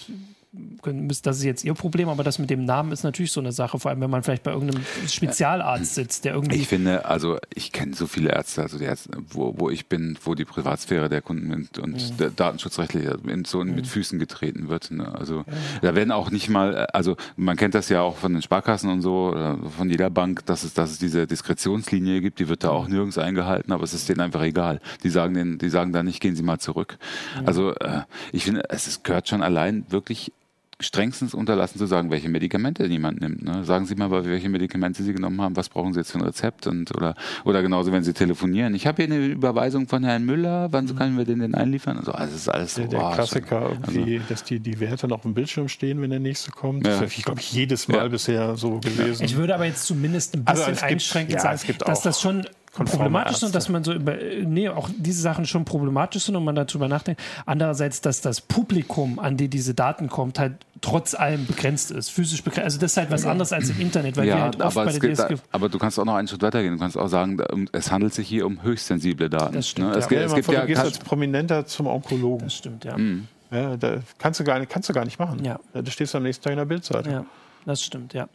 [0.83, 3.53] können- das ist jetzt ihr Problem, aber das mit dem Namen ist natürlich so eine
[3.53, 7.39] Sache, vor allem wenn man vielleicht bei irgendeinem Spezialarzt sitzt, der irgendwie Ich finde, also
[7.55, 11.09] ich kenne so viele Ärzte, also die Ärzte, wo, wo ich bin, wo die Privatsphäre
[11.09, 13.09] der Kunden und, und der datenschutzrechtlich
[13.47, 14.91] so mit Füßen getreten wird.
[14.91, 15.15] Ne?
[15.15, 15.45] Also
[15.81, 19.01] da werden auch nicht mal, also man kennt das ja auch von den Sparkassen und
[19.01, 19.35] so,
[19.77, 23.17] von jeder Bank, dass es, dass es diese Diskretionslinie gibt, die wird da auch nirgends
[23.19, 24.81] eingehalten, aber es ist denen einfach egal.
[25.03, 26.99] Die sagen denen, die sagen da nicht, gehen Sie mal zurück.
[27.47, 30.33] Also äh, ich finde, es ist, gehört schon allein wirklich
[30.81, 33.43] strengstens unterlassen zu sagen, welche Medikamente jemand nimmt.
[33.45, 33.65] Ne?
[33.65, 36.67] Sagen Sie mal, welche Medikamente Sie genommen haben, was brauchen Sie jetzt für ein Rezept
[36.67, 37.15] und oder
[37.45, 38.75] oder genauso, wenn Sie telefonieren.
[38.75, 41.99] Ich habe hier eine Überweisung von Herrn Müller, wann können wir den denn einliefern?
[41.99, 42.81] Also, also das ist alles so.
[42.83, 46.21] Der, der oh, Klassiker irgendwie, dass die, die Werte noch im Bildschirm stehen, wenn der
[46.21, 46.87] nächste kommt.
[46.87, 47.01] Ja.
[47.01, 48.09] Das ist, glaube ich, jedes Mal Ja.
[48.09, 49.25] bisher so gewesen.
[49.25, 52.21] Ich würde aber jetzt zumindest ein Also bisschen gibt- einschränkend ja, sagen, dass auch das
[52.21, 53.51] schon problematisch Ärzte.
[53.51, 56.89] dass man so über, äh, nee, auch diese Sachen schon problematisch sind und man darüber
[56.89, 57.21] nachdenkt.
[57.47, 62.43] Andererseits, dass das Publikum, an die diese Daten kommt, halt trotz allem begrenzt ist, physisch
[62.43, 62.65] begrenzt.
[62.65, 64.87] Also das ist halt was anderes als im Internet, weil wir Ja, halt oft aber,
[64.87, 66.75] bei der gibt, DSG aber du kannst auch noch einen Schritt weitergehen.
[66.75, 67.39] Du kannst auch sagen,
[67.73, 69.55] es handelt sich hier um höchst sensible Daten.
[69.55, 69.95] Das stimmt, ne?
[69.95, 69.99] ja.
[70.01, 72.47] Es, Stell dir es gibt vor, ja du gehst als Prominenter zum Onkologen.
[72.47, 72.97] Das stimmt, ja.
[72.97, 73.29] Mhm.
[73.51, 75.45] Ja, da kannst du gar nicht, kannst du gar nicht machen.
[75.45, 75.61] Ja.
[75.75, 77.13] Da stehst du am nächsten Tag in der Bildzeitung.
[77.13, 77.25] Ja,
[77.65, 78.29] das stimmt, ja.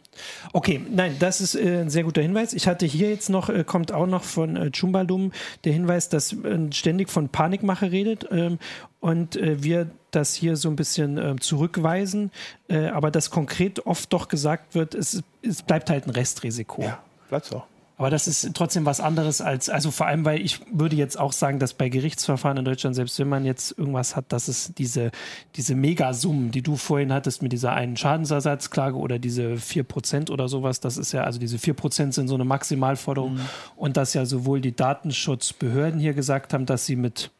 [0.52, 2.52] Okay, nein, das ist äh, ein sehr guter Hinweis.
[2.52, 5.32] Ich hatte hier jetzt noch, äh, kommt auch noch von äh, Chumbaldum
[5.64, 8.58] der Hinweis, dass äh, ständig von Panikmache redet ähm,
[9.00, 12.30] und äh, wir das hier so ein bisschen äh, zurückweisen,
[12.68, 16.82] äh, aber dass konkret oft doch gesagt wird, es, es bleibt halt ein Restrisiko.
[16.82, 17.66] Ja, bleibt's auch.
[17.98, 21.32] Aber das ist trotzdem was anderes als, also vor allem, weil ich würde jetzt auch
[21.32, 25.10] sagen, dass bei Gerichtsverfahren in Deutschland, selbst wenn man jetzt irgendwas hat, dass es diese,
[25.56, 30.78] diese Megasummen, die du vorhin hattest mit dieser einen Schadensersatzklage oder diese 4% oder sowas,
[30.78, 33.40] das ist ja, also diese 4% sind so eine Maximalforderung
[33.74, 37.32] und dass ja sowohl die Datenschutzbehörden hier gesagt haben, dass sie mit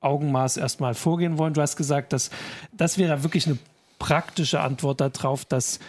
[0.00, 1.54] Augenmaß erstmal vorgehen wollen.
[1.54, 2.28] Du hast gesagt, dass
[2.72, 3.56] das wäre wirklich eine
[3.98, 5.80] praktische Antwort darauf, dass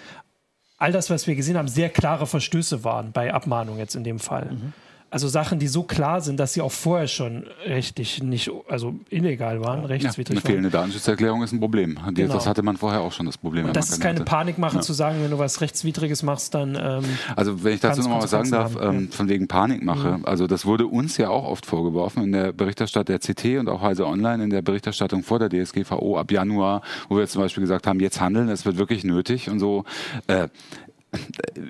[0.78, 4.20] all das, was wir gesehen haben, sehr klare Verstöße waren bei Abmahnung jetzt in dem
[4.20, 4.50] Fall.
[5.10, 9.62] Also Sachen, die so klar sind, dass sie auch vorher schon rechtlich nicht, also illegal
[9.62, 10.46] waren, ja, eine rechtswidrig waren.
[10.46, 11.98] fehlende Datenschutzerklärung ist ein Problem.
[12.10, 12.34] Die- Genau.
[12.34, 13.66] Das hatte man vorher auch schon das Problem.
[13.68, 14.26] Und das ist keine hatte.
[14.26, 17.06] Panikmache zu sagen, wenn du was Rechtswidriges machst, dann ähm,
[17.38, 20.46] Also wenn ich dazu Kann's noch mal was sagen darf, ähm, von wegen Panikmache, also
[20.46, 24.06] das wurde uns ja auch oft vorgeworfen in der Berichterstattung der CT und auch Heise
[24.06, 28.02] Online in der Berichterstattung vor der DSGVO ab Januar, wo wir zum Beispiel gesagt haben,
[28.02, 29.86] jetzt handeln, es wird wirklich nötig und so.
[30.28, 30.50] Äh,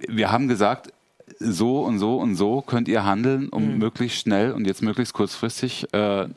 [0.08, 0.92] wir haben gesagt,
[1.40, 3.78] so und so und so könnt ihr handeln, um mhm.
[3.78, 6.28] möglichst schnell und jetzt möglichst kurzfristig äh,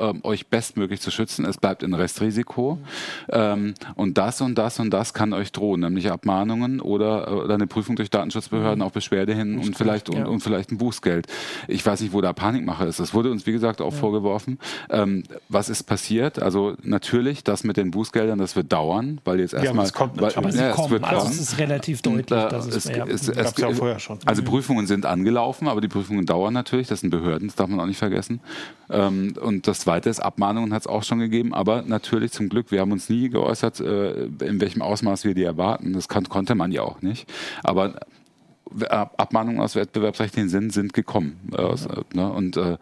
[0.00, 1.44] ähm, euch bestmöglich zu schützen.
[1.44, 2.78] Es bleibt ein Restrisiko.
[3.28, 7.66] Ähm, und das und das und das kann euch drohen, nämlich Abmahnungen oder, oder eine
[7.66, 8.84] Prüfung durch Datenschutzbehörden mhm.
[8.84, 10.20] auf Beschwerde hin und vielleicht, ja.
[10.20, 11.26] und, und, vielleicht ein Bußgeld.
[11.68, 13.00] Ich weiß nicht, wo da Panikmache ist.
[13.00, 13.98] Das wurde uns, wie gesagt, auch ja.
[13.98, 14.58] vorgeworfen.
[14.88, 16.40] Ähm, was ist passiert?
[16.40, 19.86] Also natürlich, das mit den Bußgeldern, das wird dauern, weil jetzt erstmal.
[19.86, 21.04] Ja, kommt weil, aber sie ja, kommen.
[21.04, 22.30] also es ist relativ deutlich.
[22.30, 24.18] Und, äh, dass es, es, es, es ja vorher schon.
[24.24, 24.46] Also mhm.
[24.46, 26.88] Prüfungen sind angelaufen, aber die Prüfungen dauern natürlich.
[26.88, 28.40] Das sind Behörden, das darf man auch nicht vergessen.
[28.90, 32.70] Ähm, und das Zweite ist, Abmahnungen hat es auch schon gegeben, aber natürlich zum Glück,
[32.70, 35.94] wir haben uns nie geäußert, äh, in welchem Ausmaß wir die erwarten.
[35.94, 37.28] Das kann, konnte man ja auch nicht.
[37.64, 37.98] Aber
[38.88, 41.40] Abmahnungen aus wettbewerbsrechtlichen Sinn sind gekommen.
[41.58, 41.74] Äh,
[42.14, 42.32] ne?
[42.32, 42.76] Und äh,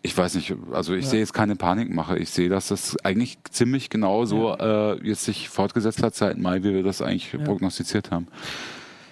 [0.00, 1.10] ich weiß nicht, also ich ja.
[1.10, 2.16] sehe jetzt keine Panikmache.
[2.16, 4.92] Ich sehe, dass das eigentlich ziemlich genau so ja.
[4.94, 7.40] äh, jetzt sich fortgesetzt hat seit Mai, wie wir das eigentlich ja.
[7.40, 8.26] prognostiziert haben.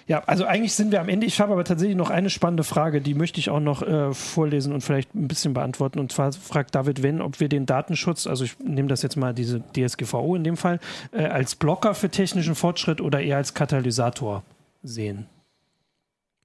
[0.08, 1.26] Ja, also eigentlich sind wir am Ende.
[1.26, 4.72] Ich habe aber tatsächlich noch eine spannende Frage, die möchte ich auch noch äh, vorlesen
[4.72, 5.98] und vielleicht ein bisschen beantworten.
[5.98, 9.34] Und zwar fragt David Wenn, ob wir den Datenschutz, also ich nehme das jetzt mal
[9.34, 10.78] diese DSGVO in dem Fall,
[11.10, 14.44] äh, als Blocker für technischen Fortschritt oder eher als Katalysator
[14.84, 15.26] sehen.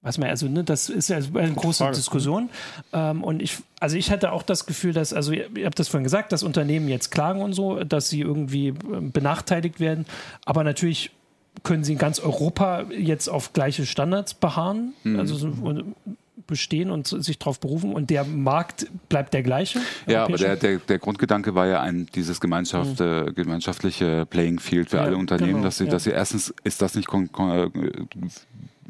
[0.01, 1.95] Was man, also, ne, das ist ja eine große Frage.
[1.95, 2.49] Diskussion.
[2.91, 5.89] Ähm, und ich, also ich hatte auch das Gefühl, dass, also ihr, ihr habt das
[5.89, 10.07] vorhin gesagt, dass Unternehmen jetzt klagen und so, dass sie irgendwie äh, benachteiligt werden.
[10.45, 11.11] Aber natürlich
[11.63, 15.19] können sie in ganz Europa jetzt auf gleiche Standards beharren, mhm.
[15.19, 15.51] also
[16.47, 19.79] bestehen und sich darauf berufen und der Markt bleibt der gleiche?
[20.07, 23.27] Ja, aber der, der, der Grundgedanke war ja ein, dieses Gemeinschaft, mhm.
[23.27, 25.91] äh, gemeinschaftliche Playing Field für ja, alle Unternehmen, genau, dass, sie, ja.
[25.91, 27.07] dass sie erstens ist das nicht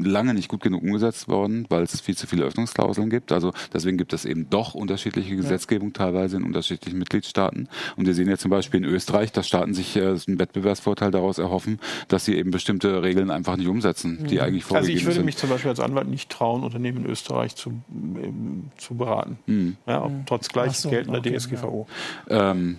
[0.04, 3.32] lange nicht gut genug umgesetzt worden, weil es viel zu viele Öffnungsklauseln gibt.
[3.32, 6.06] Also deswegen gibt es eben doch unterschiedliche Gesetzgebung ja.
[6.06, 7.68] teilweise in unterschiedlichen Mitgliedstaaten.
[7.95, 11.38] Und wir sehen ja zum Beispiel in Österreich, dass Staaten sich äh, einen Wettbewerbsvorteil daraus
[11.38, 14.41] erhoffen, dass sie eben bestimmte Regeln einfach nicht umsetzen, die mhm.
[14.41, 14.76] eigentlich vorgegeben sind.
[14.76, 15.26] Also ich würde sind.
[15.26, 18.32] mich zum Beispiel als Anwalt nicht trauen, Unternehmen in Österreich zu, äh,
[18.78, 19.38] zu beraten.
[19.45, 19.78] Mhm.
[19.88, 20.24] Ja, mhm.
[20.26, 21.88] trotz gleich so, geltender okay, DSGVO.
[22.30, 22.52] Ja.
[22.52, 22.78] Ähm,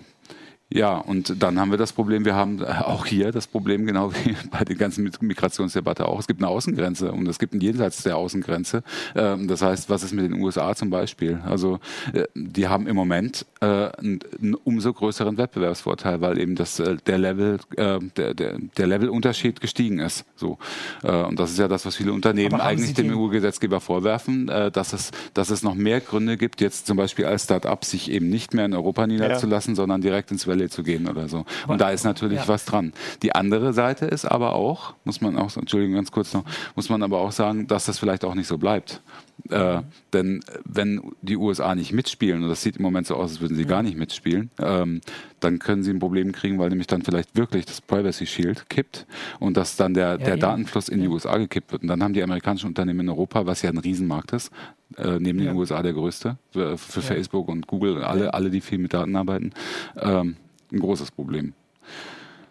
[0.73, 4.35] ja, und dann haben wir das Problem, wir haben auch hier das Problem, genau wie
[4.51, 8.17] bei der ganzen Migrationsdebatte auch, es gibt eine Außengrenze und es gibt ein Jenseits der
[8.17, 8.81] Außengrenze.
[9.15, 11.39] Ähm, das heißt, was ist mit den USA zum Beispiel?
[11.45, 11.79] Also
[12.13, 17.19] äh, die haben im Moment äh, einen umso größeren Wettbewerbsvorteil, weil eben das, äh, der
[17.19, 20.25] Level, der, der, der Levelunterschied gestiegen ist.
[20.35, 20.57] So.
[21.01, 25.49] Und das ist ja das, was viele Unternehmen eigentlich dem EU-Gesetzgeber vorwerfen, dass es, dass
[25.49, 28.73] es noch mehr Gründe gibt, jetzt zum Beispiel als Start-up sich eben nicht mehr in
[28.73, 29.75] Europa niederzulassen, ja.
[29.75, 31.45] sondern direkt ins Valley zu gehen oder so.
[31.67, 32.47] Und da ist natürlich ja.
[32.47, 32.93] was dran.
[33.21, 36.43] Die andere Seite ist aber auch, muss man auch, Entschuldigung, ganz kurz noch,
[36.75, 39.01] muss man aber auch sagen, dass das vielleicht auch nicht so bleibt.
[39.49, 39.81] Äh,
[40.13, 43.57] denn wenn die USA nicht mitspielen, und das sieht im Moment so aus, als würden
[43.57, 45.01] sie gar nicht mitspielen, ähm,
[45.39, 49.05] dann können sie ein Problem kriegen, weil nämlich dann vielleicht wirklich das Privacy Shield kippt
[49.39, 51.81] und dass dann der, ja, der Datenfluss in die USA gekippt wird.
[51.81, 54.51] Und dann haben die amerikanischen Unternehmen in Europa, was ja ein Riesenmarkt ist,
[54.97, 58.77] äh, neben den USA der größte, für, für Facebook und Google, alle, alle, die viel
[58.77, 59.51] mit Daten arbeiten,
[59.99, 60.37] ähm,
[60.73, 61.53] ein großes Problem.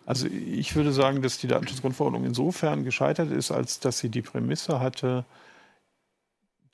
[0.07, 4.81] Also ich würde sagen, dass die Datenschutzgrundverordnung insofern gescheitert ist, als dass sie die Prämisse
[4.81, 5.25] hatte,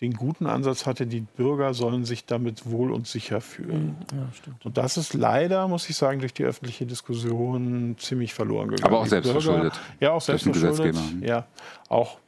[0.00, 3.96] den guten Ansatz hatte, die Bürger sollen sich damit wohl und sicher fühlen.
[4.12, 4.18] Mhm.
[4.18, 8.84] Ja, und das ist leider, muss ich sagen, durch die öffentliche Diskussion ziemlich verloren gegangen.
[8.84, 9.78] Aber auch selbst verschuldet.
[9.98, 10.96] Ja, auch selbst verschuldet.
[11.20, 11.46] Ja,
[11.88, 12.18] auch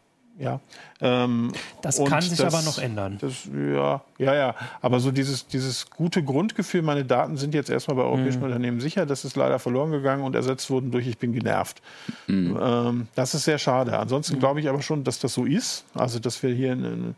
[0.40, 0.60] ja.
[1.00, 3.18] Ähm, das kann sich das, aber noch ändern.
[3.20, 4.54] Das, ja, ja, ja.
[4.80, 8.46] Aber so dieses, dieses gute Grundgefühl, meine Daten sind jetzt erstmal bei europäischen mhm.
[8.46, 11.82] Unternehmen sicher, das ist leider verloren gegangen und ersetzt wurden durch Ich bin genervt.
[12.26, 12.58] Mhm.
[12.60, 13.98] Ähm, das ist sehr schade.
[13.98, 14.40] Ansonsten mhm.
[14.40, 15.84] glaube ich aber schon, dass das so ist.
[15.94, 17.14] Also, dass wir hier eine,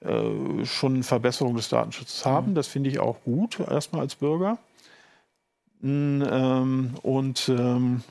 [0.00, 2.50] äh, schon eine Verbesserung des Datenschutzes haben.
[2.50, 2.54] Mhm.
[2.54, 4.58] Das finde ich auch gut, erstmal als Bürger.
[5.82, 8.02] Ähm, und ähm,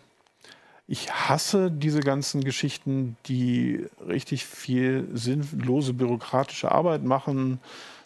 [0.87, 7.59] ich hasse diese ganzen Geschichten, die richtig viel sinnlose bürokratische Arbeit machen,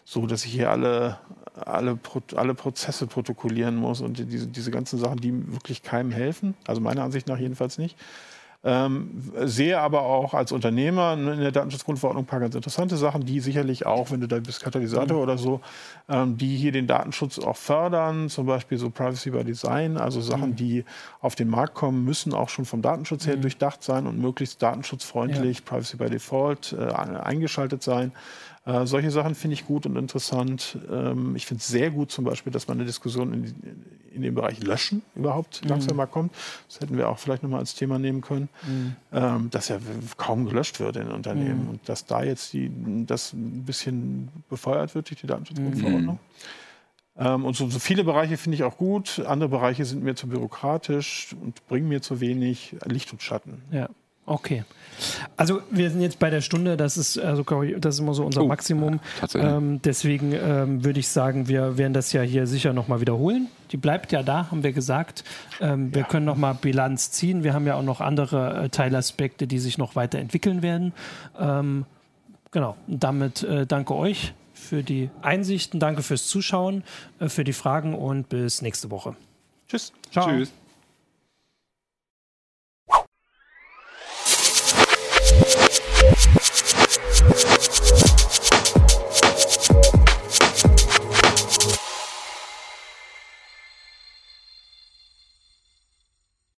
[0.04, 1.18] so dass ich hier alle,
[1.54, 1.98] alle,
[2.34, 6.54] alle Prozesse protokollieren muss und diese, diese ganzen Sachen, die wirklich keinem helfen.
[6.66, 7.96] Also meiner Ansicht nach jedenfalls nicht.
[8.64, 13.40] Ähm, sehe aber auch als Unternehmer in der Datenschutzgrundverordnung ein paar ganz interessante Sachen, die
[13.40, 15.22] sicherlich auch, wenn du da bist, Katalysator mhm.
[15.22, 15.60] oder so,
[16.08, 20.50] ähm, die hier den Datenschutz auch fördern, zum Beispiel so Privacy by Design, also Sachen,
[20.50, 20.56] mhm.
[20.56, 20.84] die
[21.20, 23.42] auf den Markt kommen, müssen auch schon vom Datenschutz her mhm.
[23.42, 25.64] durchdacht sein und möglichst datenschutzfreundlich, ja.
[25.64, 28.12] Privacy by Default äh, eingeschaltet sein.
[28.64, 30.78] Äh, solche Sachen finde ich gut und interessant.
[30.90, 33.54] Ähm, ich finde es sehr gut zum Beispiel, dass man eine Diskussion in,
[34.12, 35.70] in dem Bereich Löschen überhaupt mhm.
[35.70, 36.32] langsam mal kommt.
[36.68, 38.48] Das hätten wir auch vielleicht nochmal als Thema nehmen können.
[38.64, 38.96] Mhm.
[39.12, 39.78] Ähm, dass ja
[40.16, 41.70] kaum gelöscht wird in Unternehmen mhm.
[41.70, 42.70] und dass da jetzt die,
[43.06, 46.14] das ein bisschen befeuert wird durch die Datenschutzgrundverordnung.
[46.14, 46.18] Mhm.
[47.16, 49.20] Ähm, und so, so, viele Bereiche finde ich auch gut.
[49.26, 53.62] Andere Bereiche sind mir zu bürokratisch und bringen mir zu wenig Licht und Schatten.
[53.70, 53.88] Ja.
[54.24, 54.64] Okay.
[55.36, 57.42] Also wir sind jetzt bei der Stunde, das ist also
[57.78, 59.00] das ist immer so unser oh, Maximum.
[59.34, 63.48] Ähm, deswegen ähm, würde ich sagen, wir werden das ja hier sicher nochmal wiederholen.
[63.72, 65.24] Die bleibt ja da, haben wir gesagt.
[65.60, 66.08] Ähm, wir ja.
[66.08, 67.42] können nochmal Bilanz ziehen.
[67.42, 70.92] Wir haben ja auch noch andere äh, Teilaspekte, die sich noch weiterentwickeln werden.
[71.38, 71.84] Ähm,
[72.52, 72.76] genau.
[72.86, 76.84] Und damit äh, danke euch für die Einsichten, danke fürs Zuschauen,
[77.18, 79.16] äh, für die Fragen und bis nächste Woche.
[79.68, 79.92] Tschüss.
[80.10, 80.28] Ciao.
[80.28, 80.52] Tschüss.